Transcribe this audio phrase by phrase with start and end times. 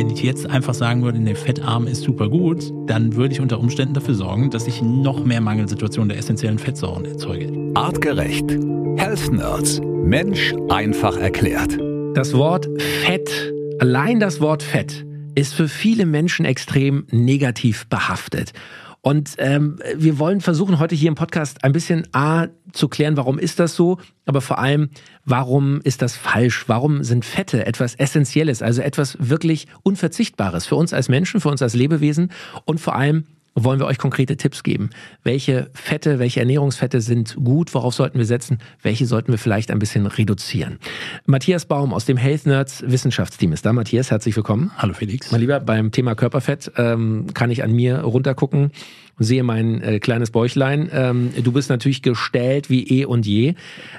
[0.00, 3.60] wenn ich jetzt einfach sagen würde, der Fettarm ist super gut, dann würde ich unter
[3.60, 7.52] Umständen dafür sorgen, dass ich noch mehr Mangelsituationen der essentiellen Fettsäuren erzeuge.
[7.74, 8.50] Artgerecht.
[8.96, 9.78] Health Nerds.
[10.02, 11.76] Mensch einfach erklärt.
[12.14, 12.66] Das Wort
[13.04, 18.52] Fett, allein das Wort Fett, ist für viele Menschen extrem negativ behaftet.
[19.02, 23.38] Und ähm, wir wollen versuchen, heute hier im Podcast ein bisschen A zu klären, warum
[23.38, 24.90] ist das so, aber vor allem,
[25.24, 26.64] warum ist das falsch?
[26.68, 31.62] Warum sind Fette etwas Essentielles, also etwas wirklich Unverzichtbares für uns als Menschen, für uns
[31.62, 32.30] als Lebewesen
[32.66, 33.24] und vor allem,
[33.64, 34.90] wollen wir euch konkrete Tipps geben.
[35.22, 37.74] Welche Fette, welche Ernährungsfette sind gut?
[37.74, 38.58] Worauf sollten wir setzen?
[38.82, 40.78] Welche sollten wir vielleicht ein bisschen reduzieren?
[41.26, 43.72] Matthias Baum aus dem Health Nerds Wissenschaftsteam ist da.
[43.72, 44.70] Matthias, herzlich willkommen.
[44.76, 45.30] Hallo Felix.
[45.30, 48.72] Mein Lieber, beim Thema Körperfett ähm, kann ich an mir runtergucken
[49.20, 50.90] sehe mein äh, kleines Bäuchlein.
[50.92, 53.54] Ähm, du bist natürlich gestellt wie eh und je.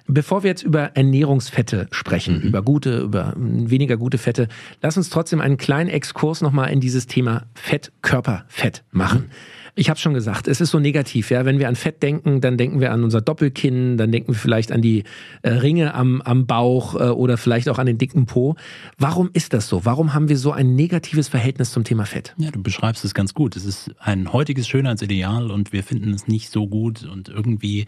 [0.07, 2.41] Bevor wir jetzt über Ernährungsfette sprechen, mhm.
[2.41, 4.49] über gute, über weniger gute Fette,
[4.81, 9.21] lass uns trotzdem einen kleinen Exkurs nochmal in dieses Thema Fett, Körperfett machen.
[9.21, 9.60] Mhm.
[9.75, 11.31] Ich habe schon gesagt, es ist so negativ.
[11.31, 14.39] Ja, wenn wir an Fett denken, dann denken wir an unser Doppelkinn, dann denken wir
[14.39, 15.03] vielleicht an die
[15.43, 18.55] äh, Ringe am, am Bauch äh, oder vielleicht auch an den dicken Po.
[18.97, 19.85] Warum ist das so?
[19.85, 22.33] Warum haben wir so ein negatives Verhältnis zum Thema Fett?
[22.37, 23.55] Ja, du beschreibst es ganz gut.
[23.55, 27.85] Es ist ein heutiges Schönheitsideal und wir finden es nicht so gut und irgendwie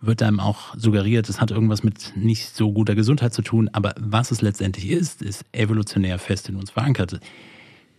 [0.00, 3.68] wird einem auch suggeriert, es hat irgendwas mit nicht so guter Gesundheit zu tun.
[3.72, 7.20] Aber was es letztendlich ist, ist evolutionär fest in uns verankert.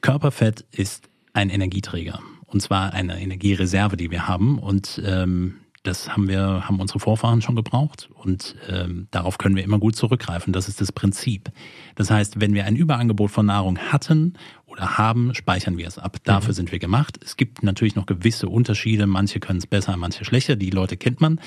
[0.01, 2.19] Körperfett ist ein Energieträger.
[2.51, 4.59] Und zwar eine Energiereserve, die wir haben.
[4.59, 9.63] Und ähm, das haben wir, haben unsere Vorfahren schon gebraucht und ähm, darauf können wir
[9.63, 10.51] immer gut zurückgreifen.
[10.51, 11.51] Das ist das Prinzip.
[11.95, 14.33] Das heißt, wenn wir ein Überangebot von Nahrung hatten
[14.65, 16.17] oder haben, speichern wir es ab.
[16.25, 16.55] Dafür mhm.
[16.55, 17.17] sind wir gemacht.
[17.23, 19.07] Es gibt natürlich noch gewisse Unterschiede.
[19.07, 20.57] Manche können es besser, manche schlechter.
[20.57, 21.39] Die Leute kennt man.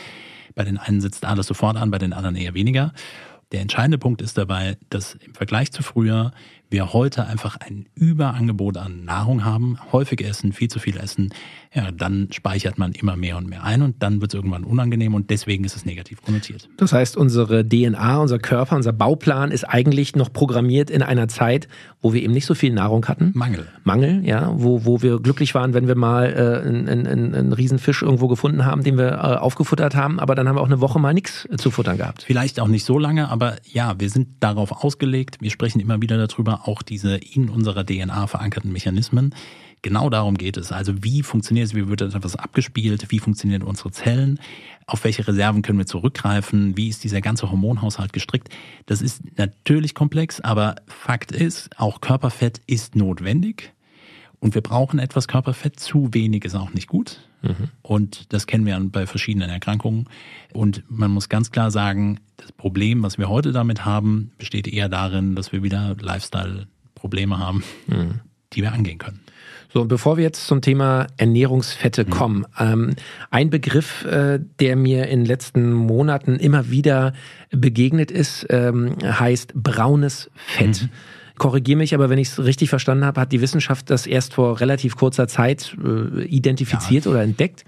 [0.54, 2.94] Bei den einen sitzt alles sofort an, bei den anderen eher weniger.
[3.52, 6.32] Der entscheidende Punkt ist dabei, dass im Vergleich zu früher
[6.72, 11.32] wir heute einfach ein Überangebot an Nahrung haben, häufig essen, viel zu viel essen,
[11.74, 15.14] ja, dann speichert man immer mehr und mehr ein und dann wird es irgendwann unangenehm
[15.14, 16.68] und deswegen ist es negativ konnotiert.
[16.76, 21.68] Das heißt, unsere DNA, unser Körper, unser Bauplan ist eigentlich noch programmiert in einer Zeit,
[22.02, 23.32] wo wir eben nicht so viel Nahrung hatten.
[23.34, 23.68] Mangel.
[23.84, 28.02] Mangel, ja, wo, wo wir glücklich waren, wenn wir mal äh, einen, einen, einen Riesenfisch
[28.02, 31.00] irgendwo gefunden haben, den wir äh, aufgefuttert haben, aber dann haben wir auch eine Woche
[31.00, 32.24] mal nichts zu futtern gehabt.
[32.26, 35.38] Vielleicht auch nicht so lange, aber ja, wir sind darauf ausgelegt.
[35.40, 39.34] Wir sprechen immer wieder darüber, auch diese in unserer DNA verankerten Mechanismen.
[39.82, 40.70] Genau darum geht es.
[40.70, 44.38] Also wie funktioniert es, wie wird etwas abgespielt, wie funktionieren unsere Zellen,
[44.86, 48.48] auf welche Reserven können wir zurückgreifen, wie ist dieser ganze Hormonhaushalt gestrickt.
[48.86, 53.72] Das ist natürlich komplex, aber Fakt ist, auch Körperfett ist notwendig
[54.42, 55.78] und wir brauchen etwas Körperfett.
[55.78, 57.20] Zu wenig ist auch nicht gut.
[57.42, 57.68] Mhm.
[57.82, 60.08] Und das kennen wir bei verschiedenen Erkrankungen.
[60.52, 64.88] Und man muss ganz klar sagen, das Problem, was wir heute damit haben, besteht eher
[64.88, 66.66] darin, dass wir wieder Lifestyle
[66.96, 68.20] Probleme haben, mhm.
[68.52, 69.20] die wir angehen können.
[69.72, 72.10] So, und bevor wir jetzt zum Thema Ernährungsfette mhm.
[72.10, 72.94] kommen, ähm,
[73.30, 77.14] ein Begriff, äh, der mir in den letzten Monaten immer wieder
[77.50, 80.82] begegnet ist, ähm, heißt braunes Fett.
[80.82, 80.88] Mhm.
[81.38, 84.60] Korrigiere mich, aber wenn ich es richtig verstanden habe, hat die Wissenschaft das erst vor
[84.60, 87.10] relativ kurzer Zeit äh, identifiziert ja.
[87.10, 87.64] oder entdeckt.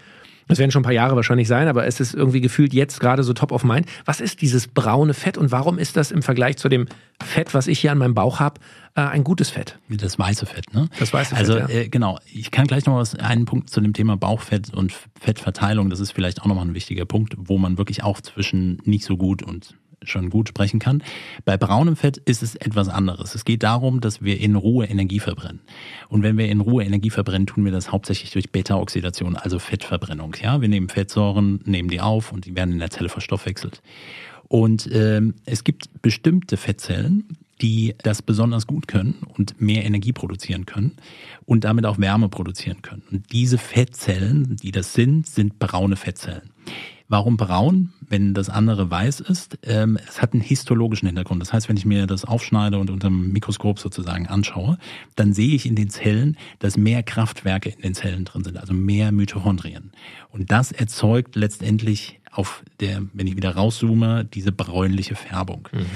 [0.49, 3.23] Das werden schon ein paar Jahre wahrscheinlich sein, aber es ist irgendwie gefühlt jetzt gerade
[3.23, 3.87] so top of mind.
[4.05, 6.87] Was ist dieses braune Fett und warum ist das im Vergleich zu dem
[7.23, 8.61] Fett, was ich hier an meinem Bauch habe,
[8.95, 9.79] äh, ein gutes Fett?
[9.89, 10.89] Das weiße Fett, ne?
[10.99, 11.63] Das weiße also, Fett.
[11.63, 11.81] Also ja.
[11.81, 15.91] äh, genau, ich kann gleich noch was, einen Punkt zu dem Thema Bauchfett und Fettverteilung.
[15.91, 19.17] Das ist vielleicht auch nochmal ein wichtiger Punkt, wo man wirklich auch zwischen nicht so
[19.17, 19.75] gut und
[20.07, 21.03] schon gut sprechen kann.
[21.45, 23.35] Bei braunem Fett ist es etwas anderes.
[23.35, 25.61] Es geht darum, dass wir in Ruhe Energie verbrennen.
[26.09, 30.37] Und wenn wir in Ruhe Energie verbrennen, tun wir das hauptsächlich durch Beta-Oxidation, also Fettverbrennung.
[30.43, 33.83] Ja, wir nehmen Fettsäuren, nehmen die auf und die werden in der Zelle verstoffwechselt.
[34.49, 40.67] Und ähm, es gibt bestimmte Fettzellen, die das besonders gut können und mehr Energie produzieren
[40.67, 40.93] können
[41.47, 43.03] und damit auch Wärme produzieren können.
[43.11, 46.51] Und diese Fettzellen, die das sind, sind braune Fettzellen.
[47.09, 49.59] Warum braun, wenn das andere weiß ist?
[49.63, 51.43] Ähm, es hat einen histologischen Hintergrund.
[51.43, 54.79] Das heißt, wenn ich mir das aufschneide und unter dem Mikroskop sozusagen anschaue,
[55.15, 58.73] dann sehe ich in den Zellen, dass mehr Kraftwerke in den Zellen drin sind, also
[58.73, 59.93] mehr Mitochondrien.
[60.31, 65.69] Und das erzeugt letztendlich auf der, wenn ich wieder rauszoome, diese bräunliche Färbung.
[65.73, 65.87] Mhm.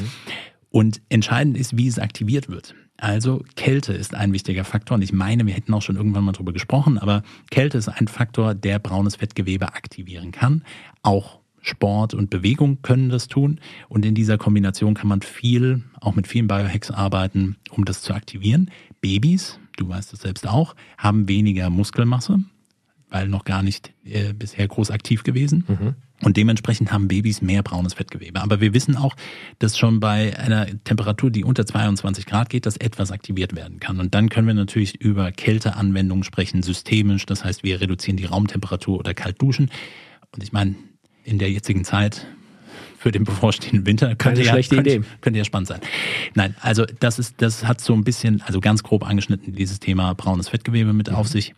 [0.70, 2.74] Und entscheidend ist, wie es aktiviert wird.
[3.00, 6.32] Also Kälte ist ein wichtiger Faktor und ich meine, wir hätten auch schon irgendwann mal
[6.32, 10.64] drüber gesprochen, aber Kälte ist ein Faktor, der braunes Fettgewebe aktivieren kann.
[11.02, 16.16] Auch Sport und Bewegung können das tun und in dieser Kombination kann man viel, auch
[16.16, 18.70] mit vielen Biohacks arbeiten, um das zu aktivieren.
[19.00, 22.40] Babys, du weißt es selbst auch, haben weniger Muskelmasse,
[23.10, 25.64] weil noch gar nicht äh, bisher groß aktiv gewesen.
[25.68, 25.94] Mhm.
[26.22, 28.42] Und dementsprechend haben Babys mehr braunes Fettgewebe.
[28.42, 29.14] Aber wir wissen auch,
[29.60, 34.00] dass schon bei einer Temperatur, die unter 22 Grad geht, das etwas aktiviert werden kann.
[34.00, 37.24] Und dann können wir natürlich über Kälteanwendungen sprechen, systemisch.
[37.26, 39.70] Das heißt, wir reduzieren die Raumtemperatur oder kalt duschen.
[40.34, 40.74] Und ich meine,
[41.22, 42.26] in der jetzigen Zeit
[42.98, 45.80] für den bevorstehenden Winter könnte ja, könnte, könnte ja spannend sein.
[46.34, 50.14] Nein, also das ist, das hat so ein bisschen, also ganz grob angeschnitten dieses Thema
[50.14, 51.54] braunes Fettgewebe mit auf sich,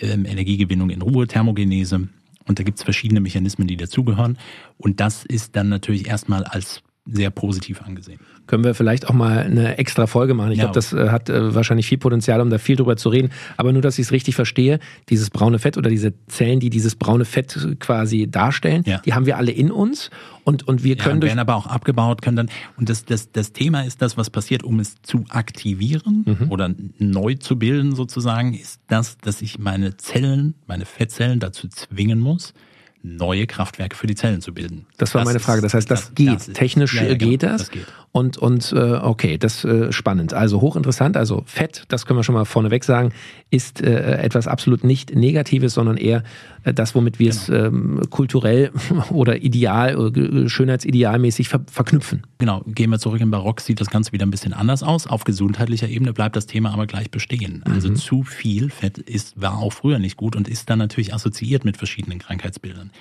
[0.00, 2.08] ähm, Energiegewinnung in Ruhe, Thermogenese
[2.48, 4.38] und da gibt es verschiedene Mechanismen, die dazugehören.
[4.78, 8.20] Und das ist dann natürlich erstmal als sehr positiv angesehen.
[8.48, 10.52] Können wir vielleicht auch mal eine extra Folge machen.
[10.52, 10.64] Ich ja.
[10.64, 13.30] glaube, das äh, hat äh, wahrscheinlich viel Potenzial, um da viel drüber zu reden.
[13.56, 14.80] Aber nur, dass ich es richtig verstehe,
[15.10, 18.98] dieses braune Fett oder diese Zellen, die dieses braune Fett quasi darstellen, ja.
[19.04, 20.10] die haben wir alle in uns.
[20.44, 22.50] Und, und wir können ja, werden aber auch abgebaut, können dann.
[22.78, 26.50] Und das, das, das Thema ist das, was passiert, um es zu aktivieren mhm.
[26.50, 32.18] oder neu zu bilden sozusagen, ist das, dass ich meine Zellen, meine Fettzellen dazu zwingen
[32.18, 32.54] muss,
[33.02, 34.86] neue Kraftwerke für die Zellen zu bilden.
[34.96, 35.62] Das war das meine Frage.
[35.62, 36.28] Das heißt, das, das geht.
[36.28, 37.62] Das Technisch ja, ja, genau, geht das.
[37.62, 37.86] das geht.
[38.10, 40.32] Und, und äh, okay, das äh, spannend.
[40.32, 41.16] Also hochinteressant.
[41.16, 43.12] Also Fett, das können wir schon mal vorneweg sagen,
[43.50, 46.22] ist äh, etwas absolut nicht Negatives, sondern eher
[46.64, 47.42] äh, das, womit wir genau.
[47.42, 48.70] es ähm, kulturell
[49.10, 52.22] oder ideal, äh, schönheitsidealmäßig ver verknüpfen.
[52.38, 55.08] Genau, gehen wir zurück im Barock, sieht das Ganze wieder ein bisschen anders aus.
[55.08, 57.64] Auf gesundheitlicher Ebene bleibt das Thema aber gleich bestehen.
[57.64, 57.96] Also mhm.
[57.96, 61.76] zu viel Fett ist, war auch früher nicht gut und ist dann natürlich assoziiert mit
[61.76, 62.92] verschiedenen Krankheitsbildern.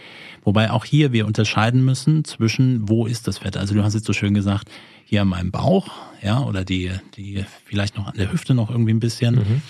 [0.44, 3.58] Wobei auch hier wir unterscheiden müssen zwischen, wo ist das Fett?
[3.58, 4.72] Also du hast jetzt so schön gesagt,
[5.06, 5.92] hier an meinem Bauch,
[6.24, 9.36] ja, oder die, die vielleicht noch an der Hüfte noch irgendwie ein bisschen.
[9.36, 9.62] Mhm.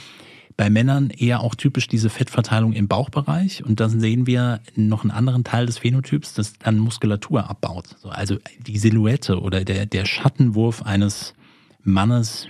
[0.57, 3.63] Bei Männern eher auch typisch diese Fettverteilung im Bauchbereich.
[3.63, 7.95] Und dann sehen wir noch einen anderen Teil des Phänotyps, das dann Muskulatur abbaut.
[8.04, 11.36] Also die Silhouette oder der, der Schattenwurf eines
[11.83, 12.48] Mannes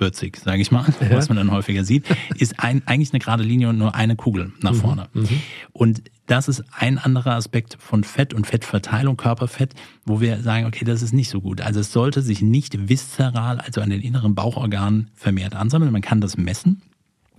[0.00, 1.10] 40, sage ich mal, ja.
[1.10, 2.06] was man dann häufiger sieht,
[2.38, 4.76] ist ein, eigentlich eine gerade Linie und nur eine Kugel nach mhm.
[4.76, 5.08] vorne.
[5.12, 5.28] Mhm.
[5.72, 9.74] Und das ist ein anderer Aspekt von Fett und Fettverteilung, Körperfett,
[10.06, 11.60] wo wir sagen, okay, das ist nicht so gut.
[11.60, 15.92] Also es sollte sich nicht viszeral, also an den inneren Bauchorganen vermehrt ansammeln.
[15.92, 16.80] Man kann das messen.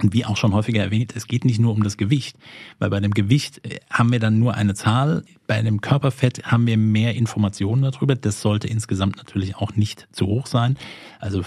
[0.02, 2.38] Und wie auch schon häufiger erwähnt, es geht nicht nur um das Gewicht,
[2.80, 6.66] weil bei dem Gewicht äh, haben wir dann nur eine Zahl, bei dem Körperfett haben
[6.66, 8.16] wir mehr Informationen darüber.
[8.16, 10.78] Das sollte insgesamt natürlich auch nicht zu hoch sein.
[11.20, 11.44] Also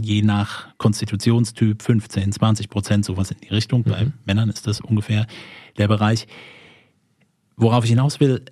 [0.00, 3.80] je nach Konstitutionstyp 15, 20 Prozent, sowas in die Richtung.
[3.80, 3.90] Mhm.
[3.90, 5.26] Bei Männern ist das ungefähr
[5.78, 6.26] der Bereich.
[7.56, 8.44] Worauf ich hinaus will,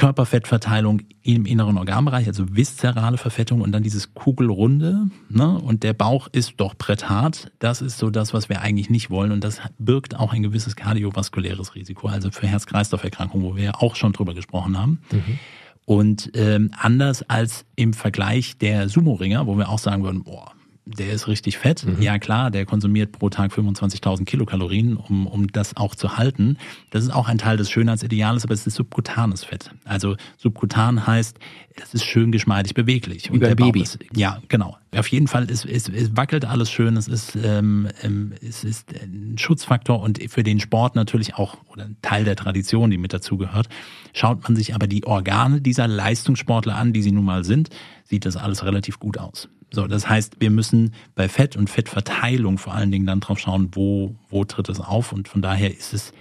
[0.00, 5.08] Körperfettverteilung im inneren Organbereich, also viszerale Verfettung und dann dieses Kugelrunde.
[5.28, 5.58] Ne?
[5.58, 7.52] Und der Bauch ist doch bretthart.
[7.58, 9.30] Das ist so das, was wir eigentlich nicht wollen.
[9.30, 13.94] Und das birgt auch ein gewisses kardiovaskuläres Risiko, also für Herz-Kreislauf-Erkrankungen, wo wir ja auch
[13.94, 15.02] schon drüber gesprochen haben.
[15.12, 15.38] Mhm.
[15.84, 20.52] Und ähm, anders als im Vergleich der Sumo-Ringer, wo wir auch sagen würden, boah,
[20.86, 21.86] der ist richtig fett.
[21.86, 22.02] Mhm.
[22.02, 26.56] Ja klar, der konsumiert pro Tag 25.000 Kilokalorien, um, um das auch zu halten.
[26.90, 29.70] Das ist auch ein Teil des Schönheitsideales, aber es ist subkutanes Fett.
[29.84, 31.38] Also subkutan heißt,
[31.76, 33.30] das ist schön geschmeidig beweglich.
[33.30, 33.82] Wie und beim Baby.
[33.82, 34.76] Ist, ja, genau.
[34.94, 38.92] Auf jeden Fall, es, es, es wackelt alles schön, es ist, ähm, ähm, es ist
[39.00, 43.12] ein Schutzfaktor und für den Sport natürlich auch, oder ein Teil der Tradition, die mit
[43.12, 43.68] dazugehört.
[44.12, 47.70] Schaut man sich aber die Organe dieser Leistungssportler an, die sie nun mal sind,
[48.04, 49.48] sieht das alles relativ gut aus.
[49.70, 53.68] So, das heißt, wir müssen bei Fett und Fettverteilung vor allen Dingen dann drauf schauen,
[53.72, 55.12] wo, wo tritt es auf.
[55.12, 56.12] Und von daher ist es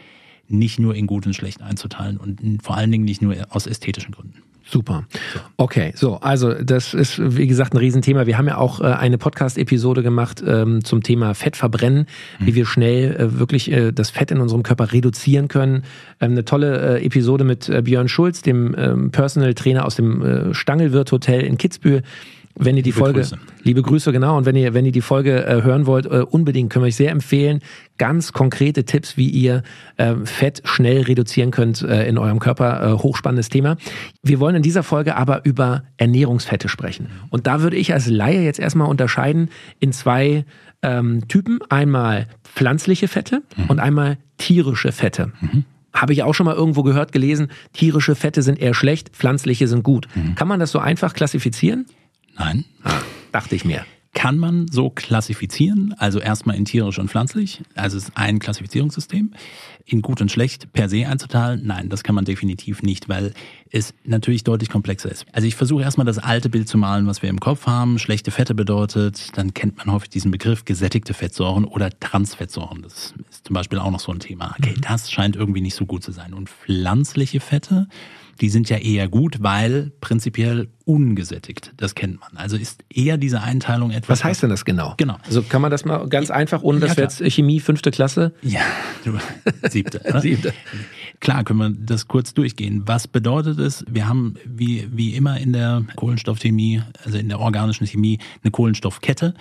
[0.48, 4.12] nicht nur in gut und schlecht einzuteilen und vor allen Dingen nicht nur aus ästhetischen
[4.12, 4.42] Gründen.
[4.72, 5.06] Super.
[5.58, 8.28] Okay, so, also das ist, wie gesagt, ein Riesenthema.
[8.28, 12.06] Wir haben ja auch äh, eine Podcast-Episode gemacht ähm, zum Thema Fettverbrennen,
[12.40, 12.46] mhm.
[12.46, 15.84] wie wir schnell äh, wirklich äh, das Fett in unserem Körper reduzieren können.
[16.22, 20.22] Ähm, eine tolle äh, Episode mit äh, Björn Schulz, dem ähm, Personal Trainer aus dem
[20.22, 22.04] äh, Stangelwirt Hotel in Kitzbühel
[22.60, 23.38] wenn ihr die liebe Folge, Grüße.
[23.64, 26.72] liebe Grüße, genau, und wenn ihr, wenn ihr die Folge äh, hören wollt, äh, unbedingt
[26.72, 27.62] können wir euch sehr empfehlen.
[27.98, 29.64] Ganz konkrete Tipps, wie ihr
[29.98, 32.84] äh, Fett schnell reduzieren könnt äh, in eurem Körper.
[32.84, 33.78] Äh, hochspannendes Thema.
[34.22, 37.08] Wir wollen in dieser Folge aber über Ernährungsfette sprechen.
[37.30, 39.50] Und da würde ich als Laie jetzt erstmal unterscheiden
[39.80, 40.46] in zwei
[40.82, 41.60] ähm, Typen.
[41.70, 43.66] Einmal pflanzliche Fette mhm.
[43.70, 45.32] und einmal tierische Fette.
[45.40, 49.68] Mhm habe ich auch schon mal irgendwo gehört, gelesen, tierische Fette sind eher schlecht, pflanzliche
[49.68, 50.08] sind gut.
[50.16, 50.36] Mhm.
[50.36, 51.86] Kann man das so einfach klassifizieren?
[52.40, 52.66] Nein.
[52.84, 53.86] Ah, dachte ich mir.
[54.16, 59.34] Kann man so klassifizieren, also erstmal in tierisch und pflanzlich, also es ist ein Klassifizierungssystem.
[59.86, 63.34] In gut und schlecht per se einzuteilen, nein, das kann man definitiv nicht, weil
[63.72, 65.26] es natürlich deutlich komplexer ist.
[65.32, 68.00] Also ich versuche erstmal das alte Bild zu malen, was wir im Kopf haben.
[68.00, 72.82] Schlechte Fette bedeutet, dann kennt man häufig diesen Begriff gesättigte Fettsäuren oder Transfettsäuren.
[72.82, 74.56] Das ist zum Beispiel auch noch so ein Thema.
[74.58, 74.82] Okay, mhm.
[74.82, 76.34] das scheint irgendwie nicht so gut zu sein.
[76.34, 77.88] Und pflanzliche Fette,
[78.42, 81.74] die sind ja eher gut, weil prinzipiell ungesättigt.
[81.78, 82.38] Das kennt man.
[82.38, 84.20] Also ist eher diese Einteilung etwas.
[84.20, 84.96] Was heißt denn das genau?
[84.98, 85.18] Genau.
[85.26, 88.34] Also kann man das mal ganz einfach, ohne dass ja, wir jetzt Chemie fünfte Klasse?
[88.42, 88.62] Ja,
[89.04, 89.18] du,
[89.70, 90.02] siebte.
[90.22, 90.54] siebte.
[91.20, 92.84] klar können wir das kurz durchgehen.
[92.86, 93.86] Was bedeutet es?
[93.90, 99.34] Wir haben wie, wie immer in der Kohlenstoffchemie, also in der organischen Chemie, eine Kohlenstoffkette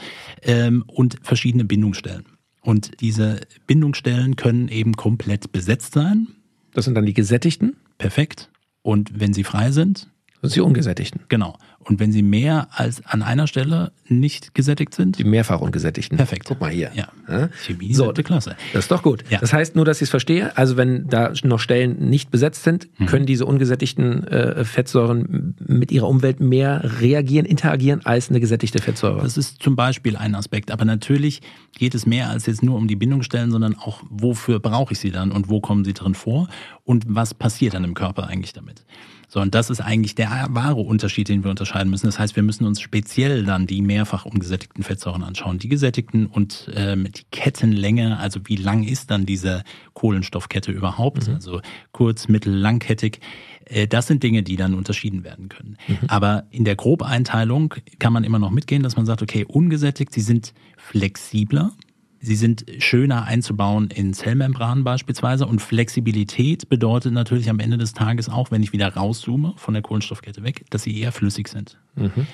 [0.42, 2.24] ähm, und verschiedene Bindungsstellen.
[2.62, 6.28] Und diese Bindungsstellen können eben komplett besetzt sein.
[6.74, 7.76] Das sind dann die gesättigten?
[7.96, 8.50] Perfekt.
[8.88, 10.08] Und wenn sie frei sind?
[10.40, 11.20] Das sind die ungesättigten.
[11.28, 11.56] Genau.
[11.80, 15.18] Und wenn sie mehr als an einer Stelle nicht gesättigt sind?
[15.18, 16.18] Die mehrfach ungesättigten.
[16.18, 16.44] Perfekt.
[16.46, 16.90] Guck mal hier.
[16.94, 17.08] Ja.
[17.28, 17.48] ja?
[17.64, 18.56] Chemie, so, siebte Klasse.
[18.74, 19.24] Das ist doch gut.
[19.30, 19.38] Ja.
[19.38, 20.54] Das heißt nur, dass ich es verstehe.
[20.56, 23.06] Also wenn da noch Stellen nicht besetzt sind, Mhm.
[23.06, 29.22] können diese ungesättigten äh, Fettsäuren mit ihrer Umwelt mehr reagieren, interagieren als eine gesättigte Fettsäure.
[29.22, 30.70] Das ist zum Beispiel ein Aspekt.
[30.70, 31.40] Aber natürlich
[31.76, 35.10] geht es mehr als jetzt nur um die Bindungsstellen, sondern auch, wofür brauche ich sie
[35.10, 36.48] dann und wo kommen sie drin vor
[36.84, 38.84] und was passiert dann im Körper eigentlich damit.
[39.30, 42.06] So, und das ist eigentlich der wahre Unterschied, den wir unterscheiden müssen.
[42.06, 45.58] Das heißt, wir müssen uns speziell dann die mehrfach ungesättigten Fettsäuren anschauen.
[45.58, 51.60] Die gesättigten und ähm, die Kettenlänge, also wie lang ist dann diese Kohlenstoffkette überhaupt, also
[51.92, 53.20] kurz, mittel, langkettig.
[53.66, 55.76] Äh, Das sind Dinge, die dann unterschieden werden können.
[56.08, 60.22] Aber in der Grobeinteilung kann man immer noch mitgehen, dass man sagt, okay, ungesättigt, sie
[60.22, 61.72] sind flexibler.
[62.20, 68.28] Sie sind schöner einzubauen in Zellmembranen beispielsweise und Flexibilität bedeutet natürlich am Ende des Tages
[68.28, 71.78] auch, wenn ich wieder rauszoome von der Kohlenstoffkette weg, dass sie eher flüssig sind.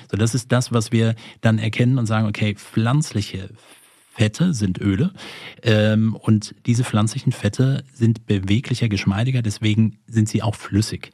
[0.09, 3.49] So, das ist das, was wir dann erkennen und sagen, okay, pflanzliche
[4.11, 5.11] Fette sind Öle
[5.61, 11.11] ähm, und diese pflanzlichen Fette sind beweglicher, geschmeidiger, deswegen sind sie auch flüssig.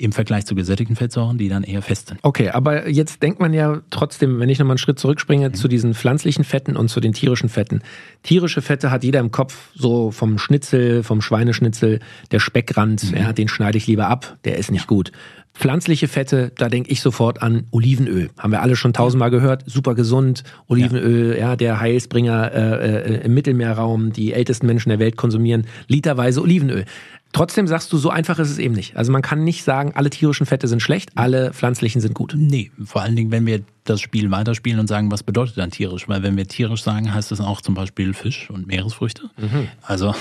[0.00, 2.20] Im Vergleich zu gesättigten Fettsäuren, die dann eher fest sind.
[2.22, 5.92] Okay, aber jetzt denkt man ja trotzdem, wenn ich nochmal einen Schritt zurückspringe zu diesen
[5.92, 7.82] pflanzlichen Fetten und zu den tierischen Fetten.
[8.22, 11.98] Tierische Fette hat jeder im Kopf, so vom Schnitzel, vom Schweineschnitzel,
[12.30, 15.10] der Speckrand, ja, den schneide ich lieber ab, der ist nicht gut.
[15.58, 18.30] Pflanzliche Fette, da denke ich sofort an Olivenöl.
[18.38, 20.44] Haben wir alle schon tausendmal gehört, super gesund.
[20.68, 26.42] Olivenöl, ja, der Heilsbringer äh, äh, im Mittelmeerraum, die ältesten Menschen der Welt konsumieren literweise
[26.42, 26.84] Olivenöl.
[27.32, 28.96] Trotzdem sagst du, so einfach ist es eben nicht.
[28.96, 32.34] Also man kann nicht sagen, alle tierischen Fette sind schlecht, alle pflanzlichen sind gut.
[32.36, 36.08] Nee, vor allen Dingen, wenn wir das Spiel weiterspielen und sagen, was bedeutet dann tierisch?
[36.08, 39.28] Weil wenn wir tierisch sagen, heißt das auch zum Beispiel Fisch und Meeresfrüchte.
[39.82, 40.14] Also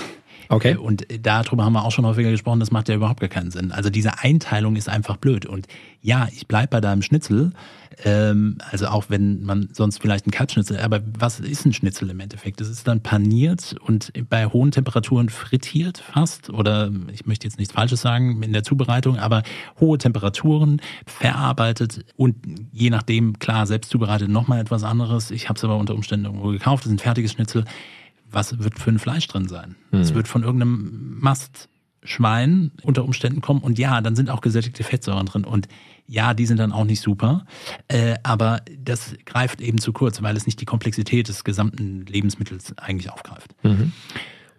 [0.49, 0.73] Okay.
[0.73, 3.51] äh, und darüber haben wir auch schon häufiger gesprochen, das macht ja überhaupt gar keinen
[3.51, 3.71] Sinn.
[3.71, 5.45] Also diese Einteilung ist einfach blöd.
[5.45, 5.67] Und
[6.01, 7.51] ja, ich bleib bei deinem Schnitzel,
[8.03, 12.19] ähm, also auch wenn man sonst vielleicht ein Kalbschnitzel, aber was ist ein Schnitzel im
[12.19, 12.61] Endeffekt?
[12.61, 17.73] Es ist dann paniert und bei hohen Temperaturen frittiert fast oder ich möchte jetzt nichts
[17.73, 19.41] Falsches sagen in der Zubereitung, aber
[19.79, 22.35] hohe Temperaturen verarbeitet und
[22.71, 25.31] je nachdem, klar, selbst zubereitet nochmal etwas anderes.
[25.31, 27.65] Ich habe es aber unter Umständen irgendwo gekauft, das ist ein fertiges Schnitzel.
[28.29, 29.75] Was wird für ein Fleisch drin sein?
[30.01, 35.25] Es wird von irgendeinem Mastschwein unter Umständen kommen und ja, dann sind auch gesättigte Fettsäuren
[35.25, 35.67] drin und
[36.09, 37.45] ja, die sind dann auch nicht super,
[37.89, 42.77] äh, aber das greift eben zu kurz, weil es nicht die Komplexität des gesamten Lebensmittels
[42.77, 43.55] eigentlich aufgreift.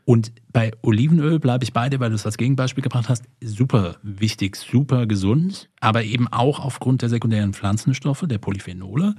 [0.09, 3.25] Und bei Olivenöl bleibe ich bei dir, weil du es als Gegenbeispiel gebracht hast.
[3.43, 9.17] Super wichtig, super gesund, aber eben auch aufgrund der sekundären Pflanzenstoffe, der Polyphenole,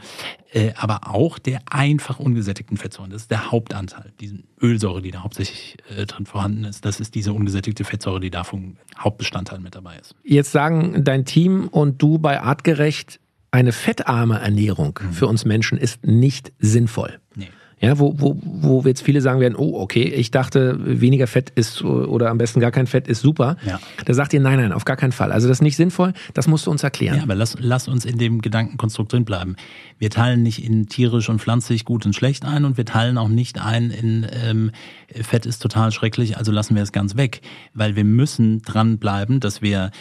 [0.52, 3.12] äh, aber auch der einfach ungesättigten Fettsäuren.
[3.12, 6.84] Das ist der Hauptanteil, diese Ölsäure, die da hauptsächlich äh, drin vorhanden ist.
[6.86, 10.16] Das ist diese ungesättigte Fettsäure, die davon Hauptbestandteil mit dabei ist.
[10.24, 13.20] Jetzt sagen dein Team und du bei Artgerecht,
[13.52, 17.20] eine fettarme Ernährung für uns Menschen ist nicht sinnvoll.
[17.36, 17.50] Nee.
[17.82, 21.82] Ja, wo, wo, wo jetzt viele sagen werden, oh, okay, ich dachte, weniger Fett ist
[21.82, 23.56] oder am besten gar kein Fett ist super.
[23.66, 23.80] Ja.
[24.06, 25.32] Da sagt ihr, nein, nein, auf gar keinen Fall.
[25.32, 27.18] Also das ist nicht sinnvoll, das musst du uns erklären.
[27.18, 29.56] Ja, aber lass, lass uns in dem Gedankenkonstrukt drin bleiben.
[29.98, 33.30] Wir teilen nicht in tierisch und pflanzlich gut und schlecht ein und wir teilen auch
[33.30, 34.72] nicht ein in ähm,
[35.14, 37.42] Fett ist total schrecklich, also lassen wir es ganz weg.
[37.74, 39.92] Weil wir müssen dranbleiben, dass wir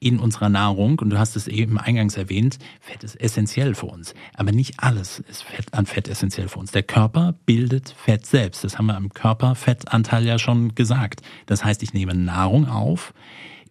[0.00, 4.14] in unserer Nahrung, und du hast es eben eingangs erwähnt, Fett ist essentiell für uns.
[4.34, 6.72] Aber nicht alles ist Fett, an Fett essentiell für uns.
[6.72, 8.64] Der Körper bildet Fett selbst.
[8.64, 11.22] Das haben wir am Körperfettanteil ja schon gesagt.
[11.46, 13.14] Das heißt, ich nehme Nahrung auf,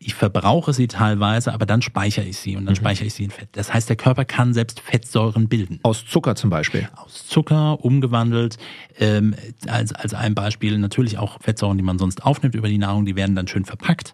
[0.05, 3.31] ich verbrauche sie teilweise, aber dann speichere ich sie und dann speichere ich sie in
[3.31, 3.49] Fett.
[3.53, 6.89] Das heißt, der Körper kann selbst Fettsäuren bilden Aus Zucker zum Beispiel.
[6.95, 8.57] aus Zucker umgewandelt.
[8.99, 9.35] Ähm,
[9.67, 13.15] als, als ein Beispiel natürlich auch Fettsäuren, die man sonst aufnimmt über die Nahrung, die
[13.15, 14.13] werden dann schön verpackt,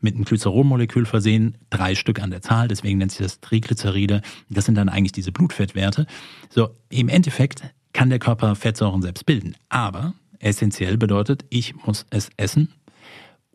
[0.00, 4.22] mit einem Glycerolmolekül versehen, drei Stück an der Zahl, deswegen nennt sich das Triglyceride.
[4.48, 6.06] Das sind dann eigentlich diese Blutfettwerte.
[6.50, 7.62] So, im Endeffekt
[7.92, 12.68] kann der Körper Fettsäuren selbst bilden, aber essentiell bedeutet, ich muss es essen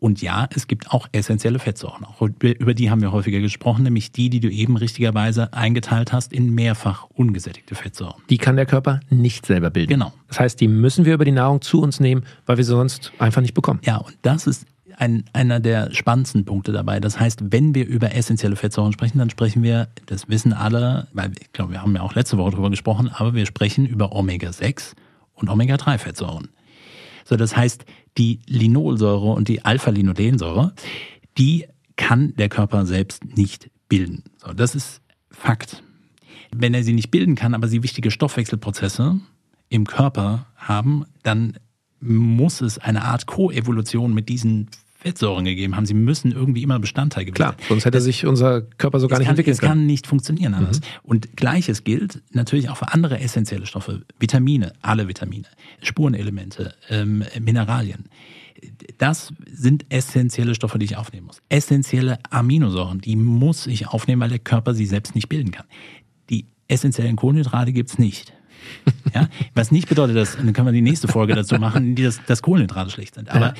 [0.04, 2.04] und ja, es gibt auch essentielle Fettsäuren.
[2.04, 6.34] Auch über die haben wir häufiger gesprochen, nämlich die, die du eben richtigerweise eingeteilt hast
[6.34, 8.20] in mehrfach ungesättigte Fettsäuren.
[8.28, 9.94] Die kann der Körper nicht selber bilden.
[9.94, 10.12] Genau.
[10.28, 13.12] Das heißt, die müssen wir über die Nahrung zu uns nehmen, weil wir sie sonst
[13.18, 13.80] einfach nicht bekommen.
[13.84, 14.66] Ja, und das ist
[14.98, 17.00] ein, einer der spannendsten Punkte dabei.
[17.00, 21.32] Das heißt, wenn wir über essentielle Fettsäuren sprechen, dann sprechen wir, das wissen alle, weil
[21.40, 24.94] ich glaube, wir haben ja auch letzte Woche darüber gesprochen, aber wir sprechen über Omega-6
[25.34, 26.48] und Omega-3-Fettsäuren.
[27.24, 27.84] So, das heißt,
[28.18, 30.72] die Linolsäure und die Alpha-Linolensäure,
[31.38, 34.24] die kann der Körper selbst nicht bilden.
[34.36, 35.82] So, das ist Fakt.
[36.54, 39.18] Wenn er sie nicht bilden kann, aber sie wichtige Stoffwechselprozesse
[39.68, 41.58] im Körper haben, dann
[42.00, 44.68] muss es eine Art Koevolution mit diesen
[45.04, 45.84] Fettsäuren gegeben haben.
[45.84, 49.18] Sie müssen irgendwie immer Bestandteil gewesen Klar, sonst hätte das, sich unser Körper so gar
[49.18, 49.70] nicht kann, entwickeln können.
[49.70, 50.80] Es kann nicht funktionieren anders.
[50.80, 50.86] Mhm.
[51.02, 54.02] Und gleiches gilt natürlich auch für andere essentielle Stoffe.
[54.18, 55.44] Vitamine, alle Vitamine,
[55.82, 58.04] Spurenelemente, ähm, Mineralien.
[58.96, 61.42] Das sind essentielle Stoffe, die ich aufnehmen muss.
[61.50, 65.66] Essentielle Aminosäuren, die muss ich aufnehmen, weil der Körper sie selbst nicht bilden kann.
[66.30, 68.32] Die essentiellen Kohlenhydrate gibt's nicht.
[69.14, 69.28] Ja?
[69.54, 72.42] Was nicht bedeutet, dass, dann können wir die nächste Folge dazu machen, die das, dass
[72.42, 73.28] Kohlenhydrate schlecht sind.
[73.28, 73.54] Aber ja.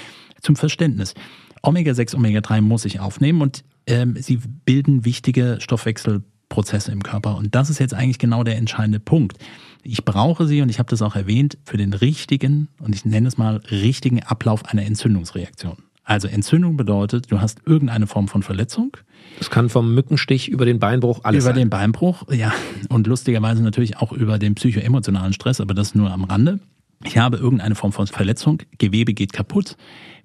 [0.44, 1.14] Zum Verständnis.
[1.62, 7.36] Omega-6, Omega-3 muss ich aufnehmen und ähm, sie bilden wichtige Stoffwechselprozesse im Körper.
[7.36, 9.38] Und das ist jetzt eigentlich genau der entscheidende Punkt.
[9.82, 13.28] Ich brauche sie, und ich habe das auch erwähnt, für den richtigen, und ich nenne
[13.28, 15.76] es mal, richtigen Ablauf einer Entzündungsreaktion.
[16.04, 18.96] Also Entzündung bedeutet, du hast irgendeine Form von Verletzung.
[19.38, 21.62] Das kann vom Mückenstich über den Beinbruch alles Über sein.
[21.62, 22.52] den Beinbruch, ja.
[22.90, 26.60] Und lustigerweise natürlich auch über den psychoemotionalen Stress, aber das nur am Rande.
[27.06, 29.76] Ich habe irgendeine Form von Verletzung, Gewebe geht kaputt.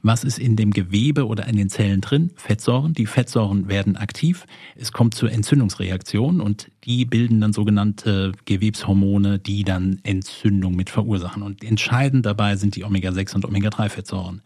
[0.02, 2.32] Was ist in dem Gewebe oder in den Zellen drin?
[2.38, 2.94] Fettsäuren.
[2.94, 4.46] Die Fettsäuren werden aktiv.
[4.78, 11.44] Es kommt zur Entzündungsreaktion und die bilden dann sogenannte Gewebshormone, die dann Entzündung mit verursachen.
[11.44, 14.42] Und entscheidend dabei sind die Omega-6 und Omega-3-Fettsäuren.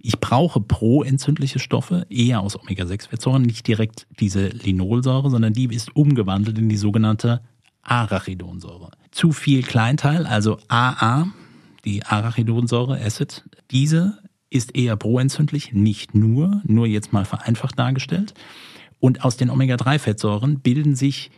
[0.00, 6.58] Ich brauche proentzündliche Stoffe, eher aus Omega-6-Fettsäuren, nicht direkt diese Linolsäure, sondern die ist umgewandelt
[6.58, 7.40] in die sogenannte
[7.82, 8.90] Arachidonsäure.
[9.10, 11.28] Zu viel Kleinteil, also AA,
[11.88, 14.18] die Arachidonsäure, Acid, diese
[14.50, 18.34] ist eher proentzündlich, nicht nur, nur jetzt mal vereinfacht dargestellt.
[19.00, 21.30] Und aus den Omega-3-Fettsäuren bilden sich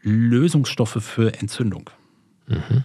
[0.00, 1.90] Lösungsstoffe für Entzündung.
[2.46, 2.84] Mhm.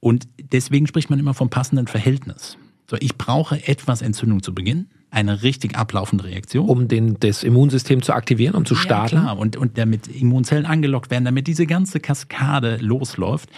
[0.00, 2.58] Und deswegen spricht man immer vom passenden Verhältnis.
[2.90, 6.68] So, ich brauche etwas Entzündung zu Beginn, eine richtig ablaufende Reaktion.
[6.68, 9.16] Um den, das Immunsystem zu aktivieren, um zu starten.
[9.16, 9.38] Ja, klar.
[9.38, 13.48] Und, und damit Immunzellen angelockt werden, damit diese ganze Kaskade losläuft.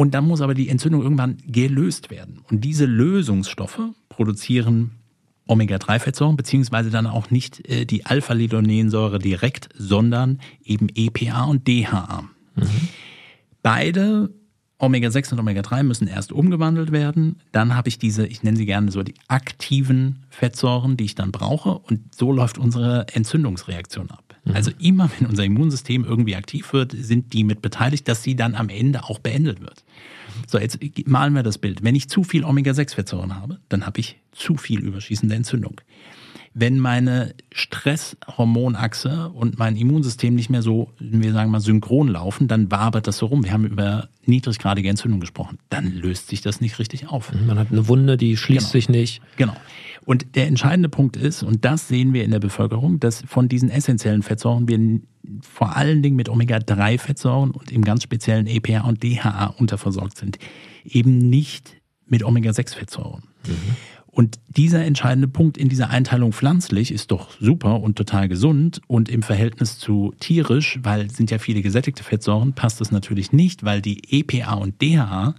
[0.00, 2.38] Und dann muss aber die Entzündung irgendwann gelöst werden.
[2.48, 4.92] Und diese Lösungsstoffe produzieren
[5.48, 12.28] Omega-3-Fettsäuren, beziehungsweise dann auch nicht äh, die Alpha-Linolsäure direkt, sondern eben EPA und DHA.
[12.54, 12.64] Mhm.
[13.64, 14.30] Beide
[14.78, 17.40] Omega-6 und Omega-3 müssen erst umgewandelt werden.
[17.50, 21.32] Dann habe ich diese, ich nenne sie gerne so die aktiven Fettsäuren, die ich dann
[21.32, 21.76] brauche.
[21.76, 24.27] Und so läuft unsere Entzündungsreaktion ab.
[24.44, 24.54] Mhm.
[24.54, 28.54] Also immer, wenn unser Immunsystem irgendwie aktiv wird, sind die mit beteiligt, dass sie dann
[28.54, 29.84] am Ende auch beendet wird.
[30.46, 31.82] So, jetzt malen wir das Bild.
[31.82, 35.80] Wenn ich zu viel Omega-6-Fettsäuren habe, dann habe ich zu viel überschießende Entzündung
[36.54, 42.70] wenn meine Stresshormonachse und mein Immunsystem nicht mehr so, wir sagen mal, synchron laufen, dann
[42.70, 43.44] wabert das so rum.
[43.44, 45.58] Wir haben über niedriggradige Entzündung gesprochen.
[45.70, 47.32] Dann löst sich das nicht richtig auf.
[47.46, 48.72] Man hat eine Wunde, die schließt genau.
[48.72, 49.22] sich nicht.
[49.36, 49.54] Genau.
[50.04, 53.68] Und der entscheidende Punkt ist, und das sehen wir in der Bevölkerung, dass von diesen
[53.68, 55.00] essentiellen Fettsäuren wir
[55.42, 60.38] vor allen Dingen mit Omega-3-Fettsäuren und im ganz speziellen EPA und DHA unterversorgt sind.
[60.84, 63.24] Eben nicht mit Omega-6-Fettsäuren.
[63.46, 63.76] Mhm.
[64.18, 69.08] Und dieser entscheidende Punkt in dieser Einteilung pflanzlich ist doch super und total gesund und
[69.08, 73.80] im Verhältnis zu tierisch, weil sind ja viele gesättigte Fettsäuren, passt das natürlich nicht, weil
[73.80, 75.36] die EPA und DHA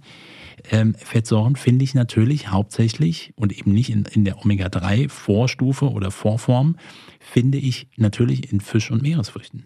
[0.70, 6.76] ähm, Fettsäuren finde ich natürlich hauptsächlich und eben nicht in, in der Omega-3-Vorstufe oder Vorform,
[7.18, 9.64] finde ich natürlich in Fisch und Meeresfrüchten.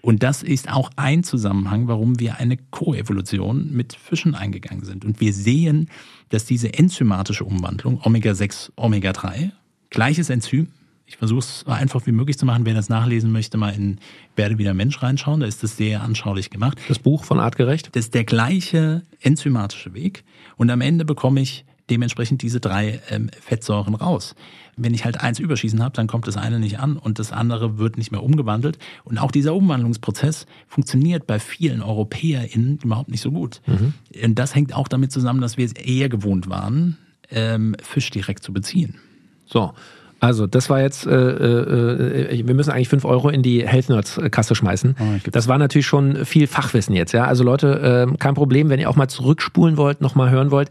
[0.00, 5.04] Und das ist auch ein Zusammenhang, warum wir eine Koevolution mit Fischen eingegangen sind.
[5.04, 5.88] Und wir sehen,
[6.28, 9.50] dass diese enzymatische Umwandlung Omega-6, Omega-3,
[9.90, 10.68] gleiches Enzym,
[11.12, 12.64] ich versuche es so einfach wie möglich zu machen.
[12.64, 13.98] Wer das nachlesen möchte, mal in
[14.34, 15.40] Werde wieder Mensch reinschauen.
[15.40, 16.78] Da ist das sehr anschaulich gemacht.
[16.88, 17.94] Das Buch von Artgerecht?
[17.94, 20.24] Das ist der gleiche enzymatische Weg.
[20.56, 24.34] Und am Ende bekomme ich dementsprechend diese drei ähm, Fettsäuren raus.
[24.76, 27.78] Wenn ich halt eins überschießen habe, dann kommt das eine nicht an und das andere
[27.78, 28.78] wird nicht mehr umgewandelt.
[29.04, 33.60] Und auch dieser Umwandlungsprozess funktioniert bei vielen EuropäerInnen überhaupt nicht so gut.
[33.66, 33.92] Mhm.
[34.24, 36.96] Und das hängt auch damit zusammen, dass wir es eher gewohnt waren,
[37.30, 38.96] ähm, Fisch direkt zu beziehen.
[39.44, 39.72] So.
[40.20, 43.88] Also, das war jetzt, äh, äh, äh wir müssen eigentlich fünf Euro in die Health
[43.88, 44.94] Nerds Kasse schmeißen.
[45.00, 47.24] Oh, das war natürlich schon viel Fachwissen jetzt, ja.
[47.24, 50.70] Also Leute, äh, kein Problem, wenn ihr auch mal zurückspulen wollt, nochmal hören wollt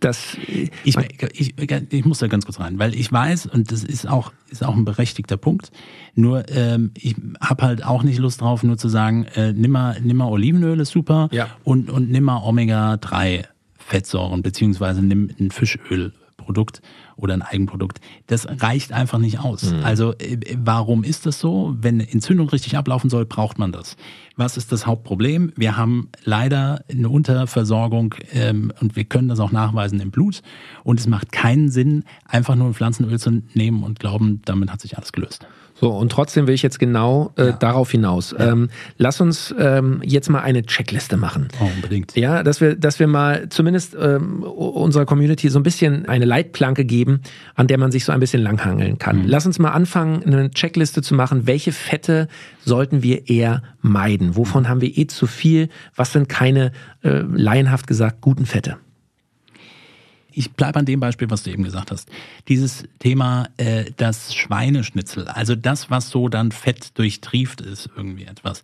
[0.00, 1.54] dass ich, ich,
[1.90, 4.76] ich muss da ganz kurz rein, weil ich weiß, und das ist auch, ist auch
[4.76, 5.72] ein berechtigter Punkt,
[6.14, 9.98] nur ähm, ich habe halt auch nicht Lust drauf, nur zu sagen, äh, nimm, mal,
[10.00, 11.48] nimm mal Olivenöl ist super ja.
[11.64, 13.44] und, und nimm mal Omega-3
[13.78, 16.80] Fettsäuren, beziehungsweise nimm ein Fischöl Produkt
[17.16, 18.00] oder ein Eigenprodukt.
[18.26, 19.72] Das reicht einfach nicht aus.
[19.72, 19.82] Mhm.
[19.82, 21.74] Also äh, warum ist das so?
[21.78, 23.96] Wenn Entzündung richtig ablaufen soll, braucht man das.
[24.36, 25.52] Was ist das Hauptproblem?
[25.56, 30.42] Wir haben leider eine Unterversorgung ähm, und wir können das auch nachweisen im Blut.
[30.84, 34.80] Und es macht keinen Sinn, einfach nur ein Pflanzenöl zu nehmen und glauben, damit hat
[34.80, 35.46] sich alles gelöst.
[35.78, 37.52] So, und trotzdem will ich jetzt genau äh, ja.
[37.52, 38.34] darauf hinaus.
[38.38, 38.52] Ja.
[38.52, 41.48] Ähm, lass uns ähm, jetzt mal eine Checkliste machen.
[41.60, 42.16] Oh, unbedingt.
[42.16, 46.84] Ja, dass wir, dass wir mal zumindest ähm, unserer Community so ein bisschen eine Leitplanke
[46.86, 47.20] geben,
[47.54, 49.22] an der man sich so ein bisschen langhangeln kann.
[49.22, 49.24] Mhm.
[49.26, 51.46] Lass uns mal anfangen, eine Checkliste zu machen.
[51.46, 52.28] Welche Fette
[52.64, 54.36] sollten wir eher meiden?
[54.36, 55.68] Wovon haben wir eh zu viel?
[55.94, 58.78] Was sind keine, äh, laienhaft gesagt, guten Fette?
[60.36, 62.10] Ich bleibe an dem Beispiel, was du eben gesagt hast.
[62.48, 68.62] Dieses Thema, äh, das Schweineschnitzel, also das, was so dann fett durchtrieft ist, irgendwie etwas.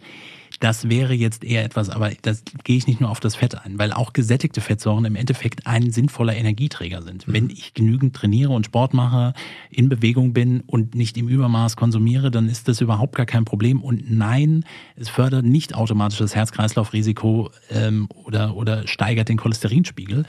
[0.61, 3.79] Das wäre jetzt eher etwas, aber das gehe ich nicht nur auf das Fett ein,
[3.79, 7.27] weil auch gesättigte Fettsäuren im Endeffekt ein sinnvoller Energieträger sind.
[7.27, 7.33] Mhm.
[7.33, 9.33] Wenn ich genügend trainiere und Sport mache,
[9.71, 13.81] in Bewegung bin und nicht im Übermaß konsumiere, dann ist das überhaupt gar kein Problem.
[13.81, 20.27] Und nein, es fördert nicht automatisch das Herz-Kreislauf-Risiko ähm, oder, oder steigert den Cholesterinspiegel.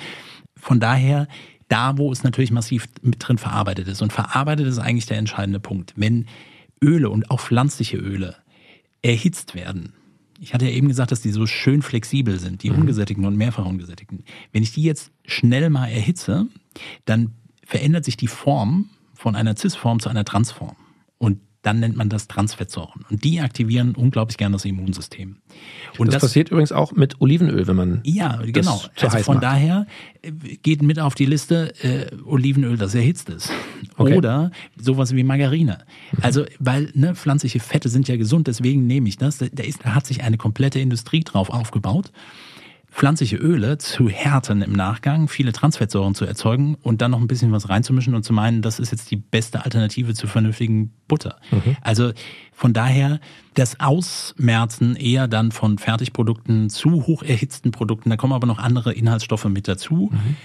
[0.63, 1.27] Von daher,
[1.67, 4.01] da wo es natürlich massiv mit drin verarbeitet ist.
[4.01, 5.93] Und verarbeitet ist eigentlich der entscheidende Punkt.
[5.97, 6.25] Wenn
[6.81, 8.37] Öle und auch pflanzliche Öle
[9.01, 9.91] erhitzt werden,
[10.39, 12.79] ich hatte ja eben gesagt, dass die so schön flexibel sind, die mhm.
[12.79, 14.23] ungesättigten und mehrfach ungesättigten.
[14.53, 16.47] Wenn ich die jetzt schnell mal erhitze,
[17.03, 17.33] dann
[17.65, 20.77] verändert sich die Form von einer Cis-Form zu einer Transform.
[21.63, 23.05] Dann nennt man das Transfettsäuren.
[23.09, 25.37] Und die aktivieren unglaublich gern das Immunsystem.
[25.97, 28.01] Und das, das passiert übrigens auch mit Olivenöl, wenn man.
[28.03, 28.81] Ja, genau.
[29.01, 29.43] also von macht.
[29.43, 29.87] daher
[30.21, 33.49] äh, geht mit auf die Liste äh, Olivenöl, das erhitzt ist.
[33.97, 34.15] Okay.
[34.17, 35.79] Oder sowas wie Margarine.
[36.21, 39.37] Also, weil ne, pflanzliche Fette sind ja gesund, deswegen nehme ich das.
[39.37, 42.11] Da, ist, da hat sich eine komplette Industrie drauf aufgebaut
[42.93, 47.51] pflanzliche Öle zu härten im Nachgang, viele Transfettsäuren zu erzeugen und dann noch ein bisschen
[47.51, 51.37] was reinzumischen und zu meinen, das ist jetzt die beste Alternative zu vernünftigen Butter.
[51.51, 51.75] Mhm.
[51.81, 52.11] Also
[52.53, 53.19] von daher
[53.55, 58.93] das Ausmerzen eher dann von Fertigprodukten zu hoch erhitzten Produkten, da kommen aber noch andere
[58.93, 60.11] Inhaltsstoffe mit dazu.
[60.11, 60.35] Mhm.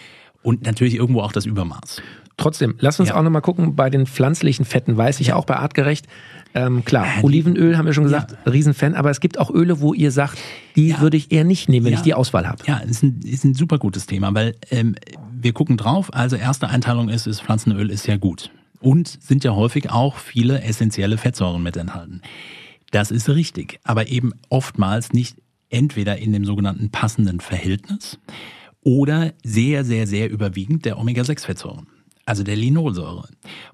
[0.42, 2.00] Und natürlich irgendwo auch das Übermaß.
[2.38, 3.16] Trotzdem, lass uns ja.
[3.16, 6.07] auch nochmal gucken, bei den pflanzlichen Fetten weiß ich ja auch bei Artgerecht,
[6.55, 8.51] ähm, klar, Olivenöl haben wir schon gesagt, ja.
[8.51, 10.38] Riesenfan, aber es gibt auch Öle, wo ihr sagt,
[10.77, 11.01] die ja.
[11.01, 11.98] würde ich eher nicht nehmen, wenn ja.
[11.98, 12.64] ich die Auswahl habe.
[12.66, 14.94] Ja, ist ein, ist ein super gutes Thema, weil ähm,
[15.33, 18.51] wir gucken drauf, also erste Einteilung ist, ist Pflanzenöl ist sehr gut.
[18.81, 22.22] Und sind ja häufig auch viele essentielle Fettsäuren mit enthalten.
[22.92, 25.37] Das ist richtig, aber eben oftmals nicht
[25.68, 28.18] entweder in dem sogenannten passenden Verhältnis
[28.83, 31.88] oder sehr, sehr, sehr überwiegend der Omega-6-Fettsäuren
[32.29, 33.27] also der Linolsäure.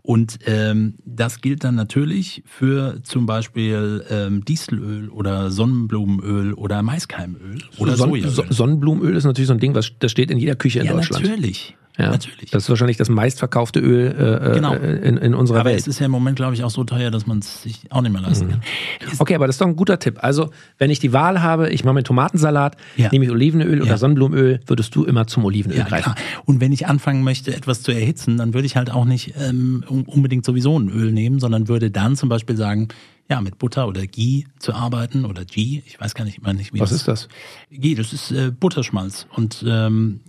[0.03, 7.59] Und ähm, das gilt dann natürlich für zum Beispiel ähm, Dieselöl oder Sonnenblumenöl oder Maiskeimöl
[7.79, 8.53] oder Son Sojaöl.
[8.53, 11.25] Sonnenblumenöl ist natürlich so ein Ding, was das steht in jeder Küche in ja, Deutschland.
[11.25, 11.77] Natürlich.
[11.97, 12.51] Ja, natürlich.
[12.51, 14.75] Das ist wahrscheinlich das meistverkaufte Öl äh, äh, genau.
[14.75, 15.75] in, in unserer aber Welt.
[15.75, 17.83] Aber es ist ja im Moment, glaube ich, auch so teuer, dass man es sich
[17.91, 18.51] auch nicht mehr leisten mhm.
[18.51, 18.61] kann.
[19.19, 20.19] Okay, aber das ist doch ein guter Tipp.
[20.21, 23.11] Also, wenn ich die Wahl habe, ich mache mir Tomatensalat, ja.
[23.13, 23.85] nehme ich Olivenöl ja.
[23.85, 26.15] oder Sonnenblumenöl, würdest du immer zum Olivenöl ja, greifen.
[26.15, 26.27] Klar.
[26.45, 29.85] Und wenn ich anfangen möchte, etwas zu erhitzen, dann würde ich halt auch nicht ähm,
[29.89, 32.89] unbedingt sowieso ein Öl nehmen, sondern würde dann zum Beispiel sagen,
[33.29, 36.75] ja, mit Butter oder Ghee zu arbeiten oder Ghee, ich weiß gar nicht immer nicht,
[36.75, 37.29] wie Was das ist das?
[37.71, 40.21] Ghee, das ist äh, Butterschmalz und ähm,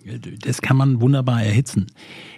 [0.41, 1.87] das kann man wunderbar erhitzen.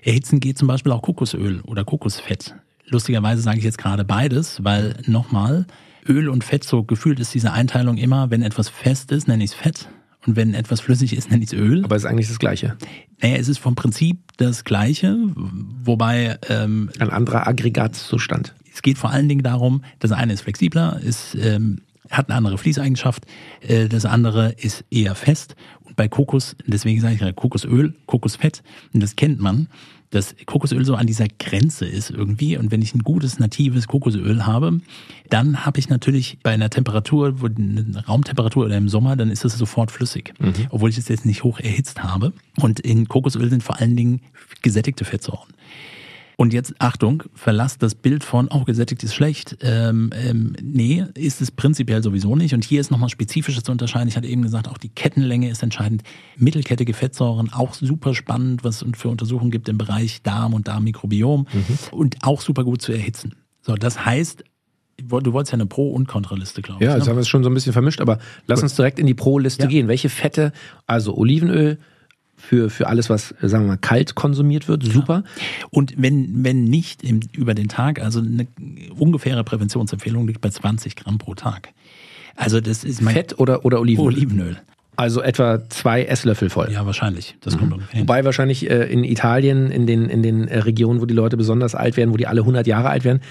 [0.02, 2.56] Erhitzen geht zum Beispiel auch Kokosöl oder Kokosfett.
[2.86, 5.68] Lustigerweise sage ich jetzt gerade beides, weil nochmal,
[6.08, 9.52] Öl und Fett, so gefühlt ist diese Einteilung immer, wenn etwas fest ist, nenne ich
[9.52, 9.90] es Fett.
[10.26, 11.84] Und wenn etwas flüssig ist, nenne ich es Öl.
[11.86, 12.76] Aber es ist eigentlich das Gleiche.
[13.22, 16.38] Naja, es ist vom Prinzip das Gleiche, wobei...
[16.50, 18.54] Ähm, Ein anderer Aggregatzustand.
[18.78, 22.60] Es geht vor allen Dingen darum, das eine ist flexibler, ist, ähm, hat eine andere
[22.60, 23.26] Fließeigenschaft,
[23.62, 25.56] äh, das andere ist eher fest.
[25.84, 28.62] Und bei Kokos, deswegen sage ich ja Kokosöl, Kokosfett,
[28.94, 29.68] und das kennt man,
[30.12, 32.56] dass Kokosöl so an dieser Grenze ist irgendwie.
[32.56, 34.80] Und wenn ich ein gutes natives Kokosöl habe,
[35.32, 39.44] dann habe ich natürlich bei einer Temperatur, wo eine Raumtemperatur oder im Sommer, dann ist
[39.44, 40.36] es sofort flüssig.
[40.38, 40.54] Mhm.
[40.70, 42.32] Obwohl ich es jetzt nicht hoch erhitzt habe.
[42.58, 44.22] Und in Kokosöl sind vor allen Dingen
[44.62, 45.50] gesättigte Fettsäuren.
[46.40, 49.58] Und jetzt Achtung, verlasst das Bild von, oh, gesättigt ist schlecht.
[49.62, 52.54] Ähm, ähm, nee, ist es prinzipiell sowieso nicht.
[52.54, 54.08] Und hier ist nochmal spezifisches zu unterscheiden.
[54.08, 56.04] Ich hatte eben gesagt, auch die Kettenlänge ist entscheidend.
[56.38, 61.48] Mittelkettige Fettsäuren, auch super spannend, was es für Untersuchungen gibt im Bereich Darm und Darmmikrobiom.
[61.52, 61.78] Mhm.
[61.90, 63.34] Und auch super gut zu erhitzen.
[63.64, 64.44] So, das heißt,
[64.98, 66.88] du wolltest ja eine Pro- und Kontraliste, glaube ich.
[66.88, 67.10] Ja, jetzt ne?
[67.10, 69.64] haben wir es schon so ein bisschen vermischt, aber lass uns direkt in die Pro-Liste
[69.64, 69.70] ja.
[69.70, 69.88] gehen.
[69.88, 70.52] Welche Fette,
[70.86, 71.80] also Olivenöl,
[72.38, 74.84] für, für alles, was, sagen wir mal, kalt konsumiert wird.
[74.84, 75.24] Super.
[75.26, 75.68] Ja.
[75.72, 78.48] Und wenn, wenn nicht im, über den Tag, also eine
[78.98, 81.70] ungefähre Präventionsempfehlung liegt bei 20 Gramm pro Tag.
[82.36, 84.14] Also das ist mein Fett oder, oder Olivenöl?
[84.14, 84.58] Olivenöl.
[84.96, 86.72] Also etwa zwei Esslöffel voll.
[86.72, 87.36] Ja, wahrscheinlich.
[87.42, 88.02] Das kommt ungefähr hin.
[88.02, 91.76] Wobei wahrscheinlich äh, in Italien, in den, in den äh, Regionen, wo die Leute besonders
[91.76, 93.22] alt werden, wo die alle 100 Jahre alt werden,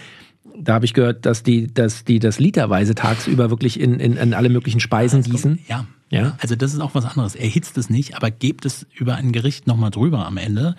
[0.58, 4.34] da habe ich gehört, dass die, dass die das literweise tagsüber wirklich in, in, in
[4.34, 5.58] alle möglichen Speisen gießen.
[5.68, 5.86] Ja.
[6.08, 6.36] Ja.
[6.40, 7.34] Also das ist auch was anderes.
[7.34, 10.76] Erhitzt es nicht, aber gebt es über ein Gericht nochmal drüber am Ende.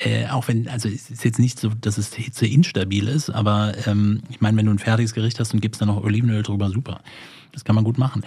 [0.00, 3.72] Äh, auch wenn, also es ist jetzt nicht so, dass es Hitze instabil ist, aber
[3.86, 6.70] ähm, ich meine, wenn du ein fertiges Gericht hast und gibst dann noch Olivenöl drüber,
[6.70, 7.00] super.
[7.52, 8.22] Das kann man gut machen.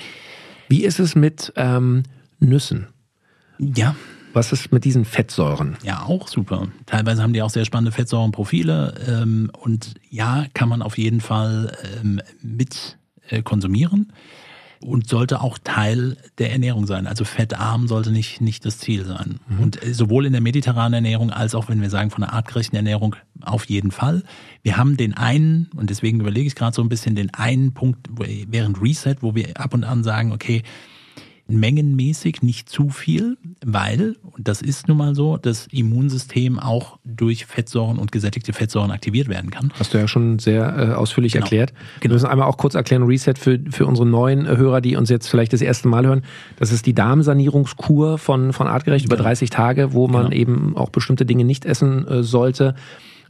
[0.68, 2.04] Wie ist es mit ähm,
[2.40, 2.88] Nüssen?
[3.58, 3.96] Ja,
[4.34, 5.78] Was ist mit diesen Fettsäuren?
[5.84, 6.68] Ja, auch super.
[6.86, 11.76] Teilweise haben die auch sehr spannende Fettsäurenprofile ähm, und ja, kann man auf jeden Fall
[12.02, 12.98] ähm, mit
[13.30, 14.12] äh, konsumieren
[14.82, 17.08] und sollte auch Teil der Ernährung sein.
[17.08, 19.40] Also fettarm sollte nicht, nicht das Ziel sein.
[19.62, 22.76] Und äh, sowohl in der mediterranen Ernährung als auch, wenn wir sagen, von der artgerechten
[22.76, 24.24] Ernährung auf jeden Fall.
[24.64, 28.10] Wir haben den einen, und deswegen überlege ich gerade so ein bisschen, den einen Punkt
[28.18, 30.64] während Reset, wo wir ab und an sagen, okay,
[31.60, 37.46] mengenmäßig nicht zu viel, weil, und das ist nun mal so, das Immunsystem auch durch
[37.46, 39.72] Fettsäuren und gesättigte Fettsäuren aktiviert werden kann.
[39.78, 41.46] Hast du ja schon sehr äh, ausführlich Genau.
[41.46, 41.72] erklärt.
[41.74, 42.14] Wir Genau.
[42.14, 45.54] müssen einmal auch kurz erklären, Reset für, für unsere neuen Hörer, die uns jetzt vielleicht
[45.54, 46.24] das erste Mal hören.
[46.58, 50.36] Das ist die Darmsanierungskur von, von Artgerecht über 30 Tage, wo man Genau.
[50.36, 52.76] eben auch bestimmte Dinge nicht essen äh, sollte.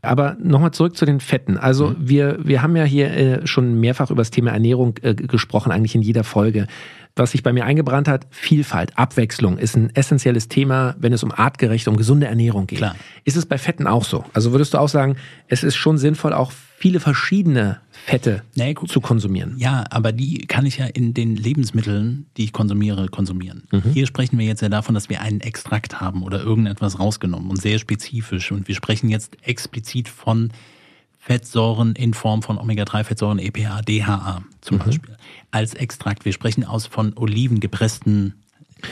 [0.04, 1.58] Aber nochmal zurück zu den Fetten.
[1.58, 1.96] Also Mhm.
[2.00, 5.94] wir, wir haben ja hier äh, schon mehrfach über das Thema Ernährung äh, gesprochen, eigentlich
[5.94, 6.66] in jeder Folge.
[7.16, 11.32] Was sich bei mir eingebrannt hat, Vielfalt, Abwechslung ist ein essentielles Thema, wenn es um
[11.32, 12.78] artgerechte, um gesunde Ernährung geht.
[12.78, 12.96] Klar.
[13.26, 14.24] Ist es bei Fetten auch so?
[14.34, 19.02] Also würdest du auch sagen, es ist schon sinnvoll, auch viele verschiedene Fette Nee, zu
[19.02, 19.56] konsumieren?
[19.58, 23.64] Ja, aber die kann ich ja in den Lebensmitteln, die ich konsumiere, konsumieren.
[23.94, 27.62] Hier sprechen wir jetzt ja davon, dass wir einen Extrakt haben oder irgendetwas rausgenommen und
[27.62, 28.52] sehr spezifisch.
[28.52, 30.52] Und wir sprechen jetzt explizit von
[31.24, 35.16] Fettsäuren in Form von Omega-3-Fettsäuren, EPA, DHA zum Beispiel,
[35.52, 36.26] als Extrakt.
[36.26, 38.42] Wir sprechen aus von Oliven gepressten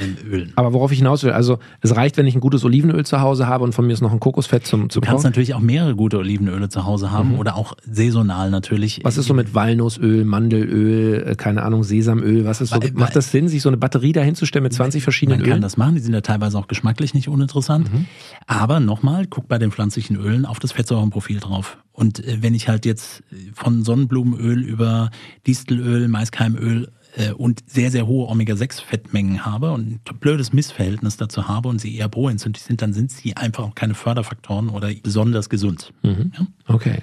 [0.01, 0.53] ähm, Ölen.
[0.55, 3.47] Aber worauf ich hinaus will, also es reicht, wenn ich ein gutes Olivenöl zu Hause
[3.47, 5.29] habe und von mir ist noch ein Kokosfett zum, zum Du kannst Kochen.
[5.31, 8.99] natürlich auch mehrere gute Olivenöle zu Hause haben oder auch saisonal natürlich.
[9.03, 12.45] Was ist so mit Walnussöl, Mandelöl, äh, keine Ahnung, Sesamöl?
[12.45, 12.81] Was ist so?
[12.81, 15.61] Weil- Macht das Sinn, sich so eine Batterie dahinzustellen mit 20 verschiedenen Man kann Ölen?
[15.61, 17.91] das machen, die sind ja teilweise auch geschmacklich nicht uninteressant.
[17.91, 18.05] Mhm.
[18.47, 21.77] Aber nochmal, guck bei den pflanzlichen Ölen auf das Fettsäurenprofil drauf.
[21.93, 25.09] Und äh, wenn ich halt jetzt äh, von Sonnenblumenöl über
[25.47, 26.89] Distelöl, Maiskeimöl äh,
[27.37, 32.07] und sehr, sehr hohe Omega-6-Fettmengen habe und ein blödes Missverhältnis dazu habe und sie eher
[32.07, 35.91] proentzündlich sind, dann sind sie einfach auch keine Förderfaktoren oder besonders gesund.
[36.03, 36.31] Mhm.
[36.37, 36.47] Ja?
[36.67, 36.99] Okay.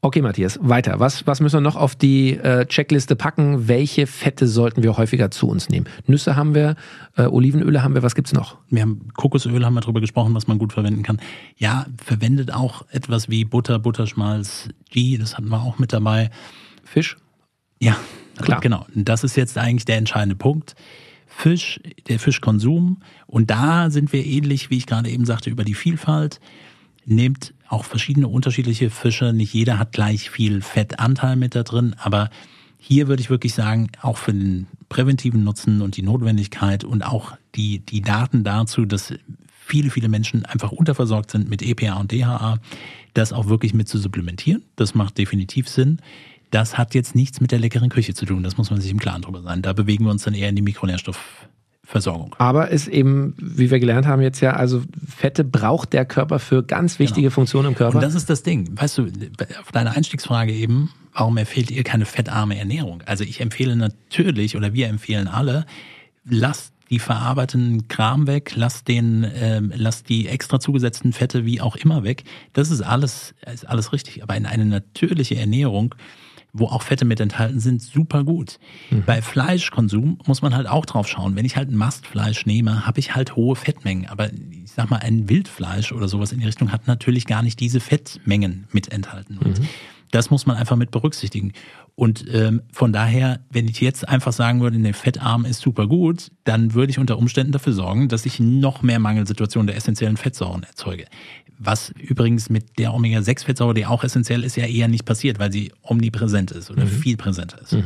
[0.00, 1.00] Okay, Matthias, weiter.
[1.00, 3.66] Was, was müssen wir noch auf die äh, Checkliste packen?
[3.66, 5.88] Welche Fette sollten wir häufiger zu uns nehmen?
[6.06, 6.76] Nüsse haben wir,
[7.16, 8.58] äh, Olivenöle haben wir, was gibt's noch?
[8.70, 11.20] Wir haben Kokosöl, haben wir drüber gesprochen, was man gut verwenden kann.
[11.56, 16.30] Ja, verwendet auch etwas wie Butter, Butterschmalz, Ghee, das hatten wir auch mit dabei.
[16.84, 17.16] Fisch?
[17.80, 17.96] Ja,
[18.42, 18.60] Klar.
[18.60, 18.86] genau.
[18.94, 20.74] Und das ist jetzt eigentlich der entscheidende Punkt.
[21.26, 22.98] Fisch, der Fischkonsum.
[23.26, 26.40] Und da sind wir ähnlich, wie ich gerade eben sagte, über die Vielfalt.
[27.04, 29.32] Nehmt auch verschiedene unterschiedliche Fische.
[29.32, 32.30] Nicht jeder hat gleich viel Fettanteil mit da drin, aber
[32.78, 37.36] hier würde ich wirklich sagen, auch für den präventiven Nutzen und die Notwendigkeit und auch
[37.54, 39.12] die, die Daten dazu, dass
[39.50, 42.58] viele, viele Menschen einfach unterversorgt sind mit EPA und DHA,
[43.14, 44.62] das auch wirklich mit zu supplementieren.
[44.76, 46.00] Das macht definitiv Sinn.
[46.50, 48.42] Das hat jetzt nichts mit der leckeren Küche zu tun.
[48.42, 49.62] Das muss man sich im Klaren drüber sein.
[49.62, 52.34] Da bewegen wir uns dann eher in die Mikronährstoffversorgung.
[52.38, 56.62] Aber ist eben, wie wir gelernt haben jetzt ja, also Fette braucht der Körper für
[56.62, 57.96] ganz wichtige Funktionen im Körper.
[57.96, 58.70] Und das ist das Ding.
[58.72, 59.06] Weißt du,
[59.60, 63.02] auf deine Einstiegsfrage eben, warum empfehlt ihr keine fettarme Ernährung?
[63.04, 65.66] Also ich empfehle natürlich, oder wir empfehlen alle,
[66.24, 71.76] lasst die verarbeiteten Kram weg, lasst den, ähm, lasst die extra zugesetzten Fette wie auch
[71.76, 72.24] immer weg.
[72.54, 74.22] Das ist alles, ist alles richtig.
[74.22, 75.94] Aber in eine natürliche Ernährung,
[76.58, 78.58] wo auch Fette mit enthalten sind, super gut.
[79.06, 81.36] Bei Fleischkonsum muss man halt auch drauf schauen.
[81.36, 84.06] Wenn ich halt ein Mastfleisch nehme, habe ich halt hohe Fettmengen.
[84.06, 87.60] Aber ich sag mal, ein Wildfleisch oder sowas in die Richtung hat natürlich gar nicht
[87.60, 89.38] diese Fettmengen mit enthalten.
[89.38, 89.60] Und
[90.10, 91.52] das muss man einfach mit berücksichtigen.
[91.98, 96.30] Und ähm, von daher, wenn ich jetzt einfach sagen würde, der Fettarm ist super gut,
[96.44, 100.62] dann würde ich unter Umständen dafür sorgen, dass ich noch mehr Mangelsituationen der essentiellen Fettsäuren
[100.62, 101.06] erzeuge.
[101.58, 105.72] Was übrigens mit der Omega-6-Fettsäure, die auch essentiell ist, ja eher nicht passiert, weil sie
[105.82, 107.76] omnipräsent ist oder viel präsenter ist.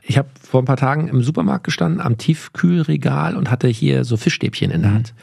[0.00, 4.16] Ich habe vor ein paar Tagen im Supermarkt gestanden, am Tiefkühlregal und hatte hier so
[4.16, 4.94] Fischstäbchen in der Mhm.
[4.94, 5.14] Hand.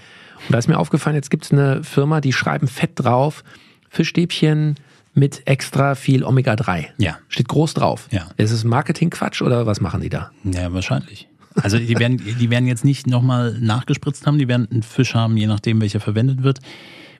[0.47, 3.43] Und da ist mir aufgefallen, jetzt gibt's eine Firma, die schreiben fett drauf,
[3.89, 4.75] Fischstäbchen
[5.13, 6.85] mit extra viel Omega-3.
[6.97, 7.17] Ja.
[7.27, 8.07] Steht groß drauf.
[8.11, 8.27] Ja.
[8.37, 10.31] Ist es Marketingquatsch oder was machen die da?
[10.43, 11.27] Ja, wahrscheinlich.
[11.55, 15.35] Also die werden, die werden jetzt nicht nochmal nachgespritzt haben, die werden einen Fisch haben,
[15.35, 16.59] je nachdem, welcher verwendet wird.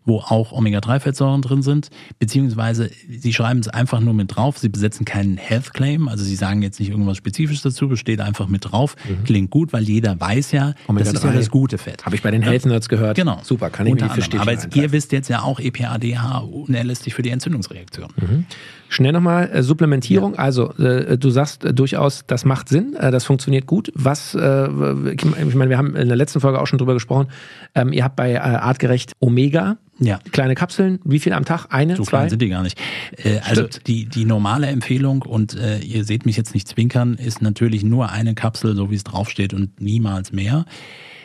[0.06, 4.58] Wo auch Omega-3-Fettsäuren drin sind, beziehungsweise sie schreiben es einfach nur mit drauf.
[4.58, 8.48] Sie besetzen keinen Health Claim, also sie sagen jetzt nicht irgendwas Spezifisches dazu, steht einfach
[8.48, 8.96] mit drauf.
[9.08, 9.24] Mhm.
[9.24, 12.06] Klingt gut, weil jeder weiß ja, das ist ja das gute Fett.
[12.06, 13.16] Habe ich bei den Health Nerds gehört.
[13.16, 13.40] Genau.
[13.44, 14.40] Super, kann ich Unter mir verstehen.
[14.40, 18.10] Aber ihr wisst jetzt ja auch, EPA-DH unerlässlich für die Entzündungsreaktion.
[18.16, 18.46] Mhm.
[18.91, 20.34] Schnell nochmal äh, Supplementierung.
[20.34, 20.39] Ja.
[20.39, 23.89] Also äh, du sagst äh, durchaus, das macht Sinn, äh, das funktioniert gut.
[23.95, 24.67] Was, äh,
[25.13, 27.30] ich meine, wir haben in der letzten Folge auch schon drüber gesprochen.
[27.73, 29.77] Ähm, ihr habt bei äh, Artgerecht Omega.
[29.99, 30.19] Ja.
[30.34, 31.67] Kleine Kapseln, wie viel am Tag?
[31.69, 32.17] Eine, so zwei?
[32.17, 32.77] klein sind die gar nicht.
[33.15, 37.41] Äh, also die, die normale Empfehlung, und äh, ihr seht mich jetzt nicht zwinkern, ist
[37.41, 40.65] natürlich nur eine Kapsel, so wie es draufsteht und niemals mehr.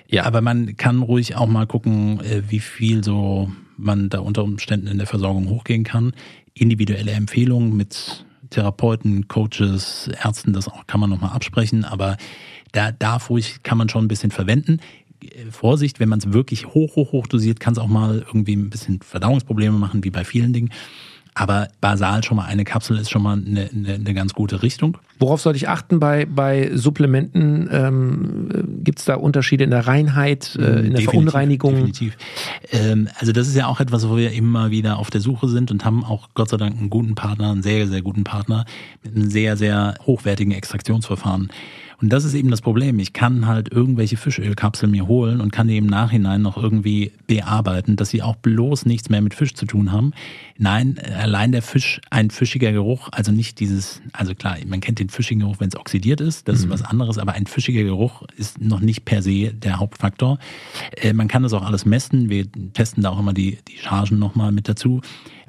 [0.07, 0.23] Ja.
[0.23, 4.87] Aber man kann ruhig auch mal gucken, äh, wie viel so man da unter Umständen
[4.87, 6.13] in der Versorgung hochgehen kann
[6.59, 12.17] individuelle Empfehlungen mit Therapeuten, Coaches, Ärzten, das auch kann man nochmal absprechen, aber
[12.73, 14.81] da darf ruhig, kann man schon ein bisschen verwenden.
[15.51, 18.71] Vorsicht, wenn man es wirklich hoch, hoch, hoch dosiert, kann es auch mal irgendwie ein
[18.71, 20.71] bisschen Verdauungsprobleme machen, wie bei vielen Dingen.
[21.39, 24.97] Aber basal schon mal eine Kapsel ist schon mal eine, eine, eine ganz gute Richtung.
[25.19, 27.69] Worauf sollte ich achten bei, bei Supplementen?
[27.71, 31.75] Ähm, Gibt es da Unterschiede in der Reinheit, äh, in der definitiv, Verunreinigung?
[31.75, 32.17] Definitiv.
[32.73, 35.71] Ähm, also das ist ja auch etwas, wo wir immer wieder auf der Suche sind
[35.71, 38.65] und haben auch Gott sei Dank einen guten Partner, einen sehr, sehr guten Partner
[39.05, 41.51] mit einem sehr, sehr hochwertigen Extraktionsverfahren.
[42.01, 42.99] Und das ist eben das Problem.
[42.99, 47.97] Ich kann halt irgendwelche Fischölkapseln mir holen und kann die im Nachhinein noch irgendwie bearbeiten,
[47.97, 50.13] dass sie auch bloß nichts mehr mit Fisch zu tun haben.
[50.59, 55.09] Nein, allein der Fisch, ein fischiger Geruch, also nicht dieses, also klar, man kennt den
[55.09, 56.65] fischigen Geruch, wenn es oxidiert ist, das mhm.
[56.65, 60.39] ist was anderes, aber ein fischiger Geruch ist noch nicht per se der Hauptfaktor.
[60.97, 62.29] Äh, man kann das auch alles messen.
[62.29, 65.01] Wir testen da auch immer die, die Chargen nochmal mit dazu.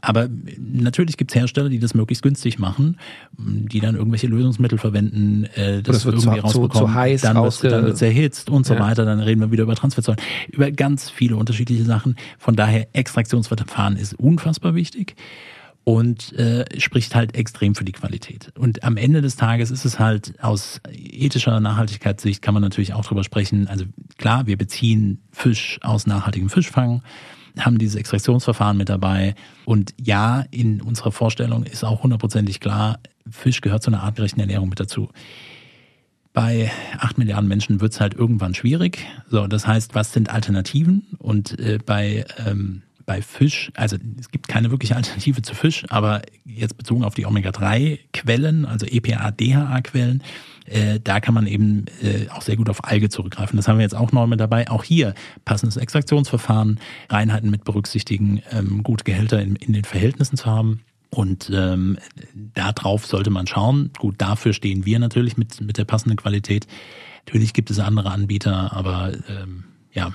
[0.02, 0.30] Aber
[0.60, 2.98] natürlich gibt es Hersteller, die das möglichst günstig machen,
[3.38, 7.22] die dann irgendwelche Lösungsmittel verwenden, äh, das, das wird irgendwie zu, rausbekommen, zu, zu heiß
[7.22, 8.80] dann wird es erhitzt und so ja.
[8.80, 9.06] weiter.
[9.06, 12.16] Dann reden wir wieder über Transferzollen, über ganz viele unterschiedliche Sachen.
[12.38, 15.16] Von daher Extraktionsverfahren ist unfassbar wichtig
[15.88, 18.52] und äh, spricht halt extrem für die Qualität.
[18.58, 23.06] Und am Ende des Tages ist es halt aus ethischer Nachhaltigkeitssicht kann man natürlich auch
[23.06, 23.70] drüber sprechen.
[23.70, 23.86] Also
[24.18, 27.04] klar, wir beziehen Fisch aus nachhaltigem Fischfang
[27.60, 29.36] haben dieses Extraktionsverfahren mit dabei.
[29.66, 34.70] Und ja, in unserer Vorstellung ist auch hundertprozentig klar, Fisch gehört zu einer artgerechten Ernährung
[34.70, 35.10] mit dazu.
[36.34, 39.06] Bei acht Milliarden Menschen wird es halt irgendwann schwierig.
[39.30, 41.08] So, das heißt, was sind Alternativen?
[41.18, 46.22] Und äh, bei ähm, bei Fisch, also es gibt keine wirkliche Alternative zu Fisch, aber
[46.46, 50.22] jetzt bezogen auf die Omega-3-Quellen, also EPA-DHA-Quellen,
[50.66, 53.56] äh, da kann man eben äh, auch sehr gut auf Alge zurückgreifen.
[53.56, 54.70] Das haben wir jetzt auch neu mit dabei.
[54.70, 55.14] Auch hier
[55.46, 60.82] passendes Extraktionsverfahren, Reinheiten mit berücksichtigen, ähm, gute Gehälter in, in den Verhältnissen zu haben.
[61.10, 61.98] Und ähm,
[62.54, 63.92] darauf sollte man schauen.
[63.98, 66.68] Gut, dafür stehen wir natürlich mit, mit der passenden Qualität.
[67.26, 70.12] Natürlich gibt es andere Anbieter, aber ähm, ja,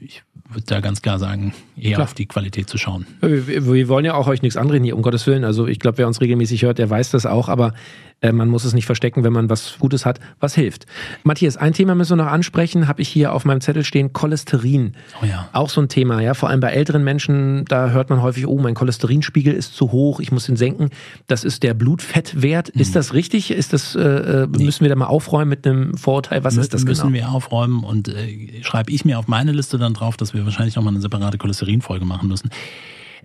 [0.00, 2.04] ich würde da ganz klar sagen, eher klar.
[2.04, 3.06] auf die Qualität zu schauen.
[3.20, 5.44] Wir, wir, wollen ja auch euch nichts anreden hier, um Gottes Willen.
[5.44, 7.48] Also ich glaube, wer uns regelmäßig hört, der weiß das auch.
[7.48, 7.74] Aber
[8.20, 10.86] äh, man muss es nicht verstecken, wenn man was Gutes hat, was hilft.
[11.22, 14.94] Matthias, ein Thema müssen wir noch ansprechen, habe ich hier auf meinem Zettel stehen, Cholesterin.
[15.22, 15.48] Oh ja.
[15.52, 16.34] Auch so ein Thema, ja.
[16.34, 20.18] Vor allem bei älteren Menschen, da hört man häufig, oh, mein Cholesterinspiegel ist zu hoch,
[20.20, 20.90] ich muss ihn senken.
[21.28, 22.74] Das ist der Blutfettwert.
[22.74, 22.80] Mhm.
[22.80, 23.50] Ist das richtig?
[23.52, 24.64] Ist das, äh, äh, nee.
[24.64, 26.42] müssen wir da mal aufräumen mit einem Vorurteil?
[26.42, 27.10] Was M ist das müssen genau?
[27.10, 30.44] Müssen wir aufräumen und äh, schreibe ich mir auf meine Liste dann drauf, dass wir
[30.44, 32.50] wahrscheinlich nochmal eine separate Cholesterinfolge machen müssen.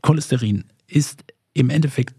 [0.01, 1.23] Cholesterin ist
[1.53, 2.15] im Endeffekt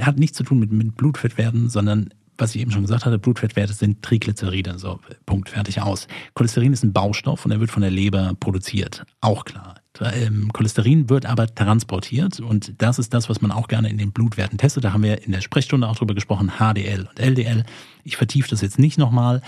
[0.00, 3.72] hat nichts zu tun mit, mit Blutfettwerten, sondern was ich eben schon gesagt hatte, Blutfettwerte
[3.72, 6.06] sind Triglyceride, so Punkt, fertig aus.
[6.34, 9.76] Cholesterin ist ein Baustoff und er wird von der Leber produziert, auch klar.
[10.00, 14.12] Ähm, Cholesterin wird aber transportiert und das ist das, was man auch gerne in den
[14.12, 14.84] Blutwerten testet.
[14.84, 17.64] Da haben wir in der Sprechstunde auch drüber gesprochen, HDL und LDL.
[18.04, 19.40] Ich vertiefe das jetzt nicht nochmal.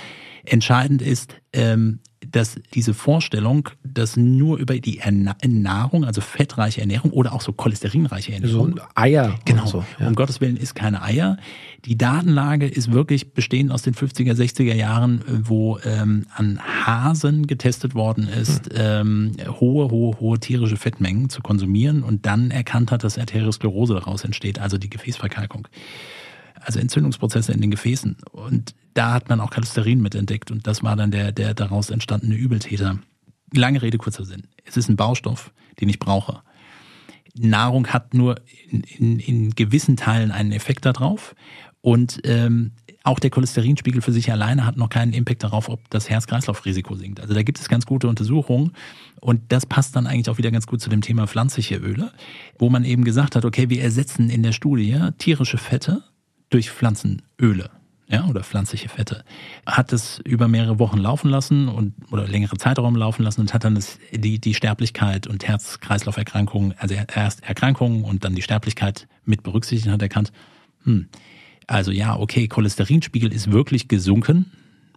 [0.44, 5.00] Entscheidend ist, ähm, dass diese Vorstellung, dass nur über die
[5.46, 8.76] Nahrung, also fettreiche Ernährung oder auch so cholesterinreiche Ernährung.
[8.76, 9.38] So Eier.
[9.44, 9.66] Genau.
[9.66, 10.08] So, ja.
[10.08, 11.36] Um Gottes Willen ist keine Eier.
[11.84, 17.94] Die Datenlage ist wirklich bestehend aus den 50er, 60er Jahren, wo ähm, an Hasen getestet
[17.94, 18.74] worden ist, hm.
[18.74, 24.24] ähm, hohe, hohe, hohe tierische Fettmengen zu konsumieren und dann erkannt hat, dass Arteriosklerose daraus
[24.24, 25.68] entsteht, also die Gefäßverkalkung
[26.64, 28.16] also Entzündungsprozesse in den Gefäßen.
[28.30, 31.90] Und da hat man auch Cholesterin mit entdeckt und das war dann der, der daraus
[31.90, 32.98] entstandene Übeltäter.
[33.54, 34.48] Lange Rede, kurzer Sinn.
[34.64, 36.42] Es ist ein Baustoff, den ich brauche.
[37.34, 41.36] Nahrung hat nur in, in, in gewissen Teilen einen Effekt darauf
[41.80, 42.72] und ähm,
[43.04, 47.20] auch der Cholesterinspiegel für sich alleine hat noch keinen Impact darauf, ob das Herz-Kreislauf-Risiko sinkt.
[47.20, 48.72] Also da gibt es ganz gute Untersuchungen
[49.20, 52.10] und das passt dann eigentlich auch wieder ganz gut zu dem Thema pflanzliche Öle,
[52.58, 56.02] wo man eben gesagt hat, okay, wir ersetzen in der Studie tierische Fette
[56.50, 57.70] durch Pflanzenöle.
[58.10, 59.22] Ja, oder pflanzliche Fette,
[59.66, 63.64] hat es über mehrere Wochen laufen lassen und oder längere Zeitraum laufen lassen und hat
[63.64, 69.42] dann das, die, die Sterblichkeit und Herz-Kreislauf-Erkrankungen, also erst Erkrankungen und dann die Sterblichkeit mit
[69.42, 70.32] berücksichtigt und hat erkannt,
[70.84, 71.08] hm,
[71.66, 74.52] also ja, okay, Cholesterinspiegel ist wirklich gesunken.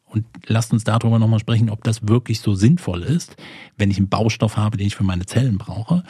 [0.05, 3.37] Und lasst uns darüber nochmal sprechen, ob das wirklich so sinnvoll ist,
[3.77, 6.03] wenn ich einen Baustoff habe, den ich für meine Zellen brauche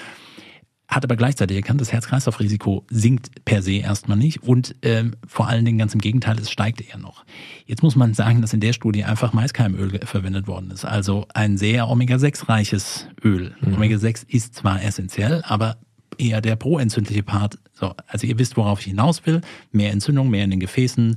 [0.91, 5.63] hat aber gleichzeitig erkannt, das Herz-Kreislauf-Risiko sinkt per se erstmal nicht und ähm, vor allen
[5.63, 7.23] Dingen ganz im Gegenteil, es steigt eher noch.
[7.65, 11.57] Jetzt muss man sagen, dass in der Studie einfach Maiskeimöl verwendet worden ist, also ein
[11.57, 13.55] sehr Omega-6-reiches Öl.
[13.61, 13.75] Mhm.
[13.75, 15.77] Omega-6 ist zwar essentiell, aber
[16.17, 17.57] eher der proentzündliche Part.
[17.73, 19.41] So, also ihr wisst, worauf ich hinaus will.
[19.71, 21.15] Mehr Entzündung, mehr in den Gefäßen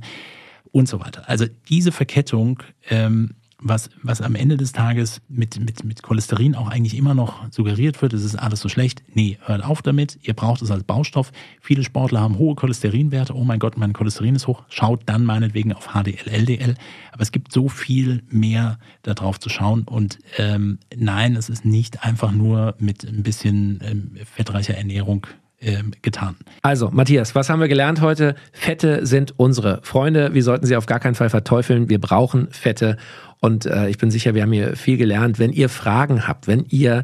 [0.71, 1.27] und so weiter.
[1.27, 6.67] Also diese Verkettung ähm, was, was am Ende des Tages mit, mit, mit Cholesterin auch
[6.67, 9.03] eigentlich immer noch suggeriert wird, es ist alles so schlecht.
[9.13, 11.31] Nee, hört auf damit, ihr braucht es als Baustoff.
[11.61, 14.63] Viele Sportler haben hohe Cholesterinwerte, oh mein Gott, mein Cholesterin ist hoch.
[14.69, 16.75] Schaut dann meinetwegen auf HDL, LDL.
[17.11, 19.83] Aber es gibt so viel mehr darauf zu schauen.
[19.83, 25.27] Und ähm, nein, es ist nicht einfach nur mit ein bisschen ähm, fettreicher Ernährung
[25.65, 26.35] ähm, getan.
[26.61, 28.35] Also, Matthias, was haben wir gelernt heute?
[28.53, 30.33] Fette sind unsere Freunde.
[30.33, 31.89] Wir sollten sie auf gar keinen Fall verteufeln.
[31.89, 32.97] Wir brauchen Fette.
[33.39, 35.39] Und äh, ich bin sicher, wir haben hier viel gelernt.
[35.39, 37.03] Wenn ihr Fragen habt, wenn ihr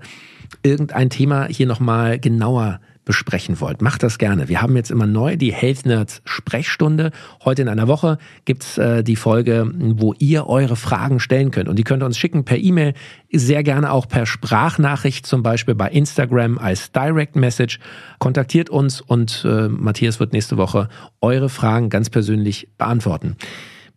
[0.63, 2.79] irgendein Thema hier nochmal genauer
[3.11, 4.47] besprechen wollt, macht das gerne.
[4.47, 7.11] Wir haben jetzt immer neu die Health Nerds Sprechstunde.
[7.43, 11.67] Heute in einer Woche gibt's äh, die Folge, wo ihr eure Fragen stellen könnt.
[11.67, 12.93] Und die könnt ihr uns schicken per E-Mail,
[13.29, 17.79] sehr gerne auch per Sprachnachricht, zum Beispiel bei Instagram als Direct Message.
[18.17, 20.87] Kontaktiert uns und äh, Matthias wird nächste Woche
[21.19, 23.35] eure Fragen ganz persönlich beantworten.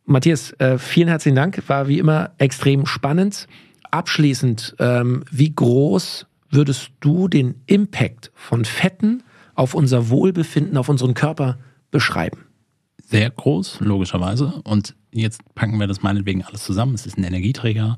[0.07, 1.62] Matthias, äh, vielen herzlichen Dank.
[1.69, 3.47] War wie immer extrem spannend.
[3.93, 9.22] Abschließend, ähm, wie groß würdest du den Impact von Fetten
[9.55, 11.59] auf unser Wohlbefinden, auf unseren Körper
[11.90, 12.47] beschreiben?
[13.03, 14.61] Sehr groß, logischerweise.
[14.64, 16.95] Und jetzt packen wir das meinetwegen alles zusammen.
[16.95, 17.97] Es ist ein Energieträger.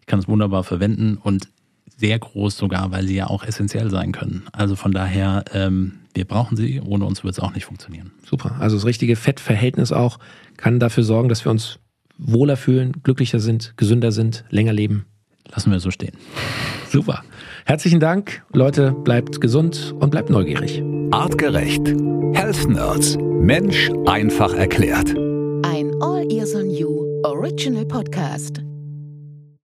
[0.00, 1.48] Ich kann es wunderbar verwenden und
[1.96, 4.44] sehr groß sogar, weil sie ja auch essentiell sein können.
[4.52, 6.80] Also von daher, ähm, wir brauchen sie.
[6.80, 8.10] Ohne uns wird es auch nicht funktionieren.
[8.28, 8.56] Super.
[8.58, 10.18] Also das richtige Fettverhältnis auch
[10.56, 11.78] kann dafür sorgen, dass wir uns
[12.18, 15.06] wohler fühlen, glücklicher sind, gesünder sind, länger leben.
[15.48, 16.16] Lassen wir so stehen.
[16.90, 17.22] Super.
[17.66, 18.42] Herzlichen Dank.
[18.52, 20.82] Leute, bleibt gesund und bleibt neugierig.
[21.10, 21.86] Artgerecht.
[22.32, 23.16] Health Nerds.
[23.20, 25.10] Mensch einfach erklärt.
[25.64, 28.62] Ein All Ears on You Original Podcast.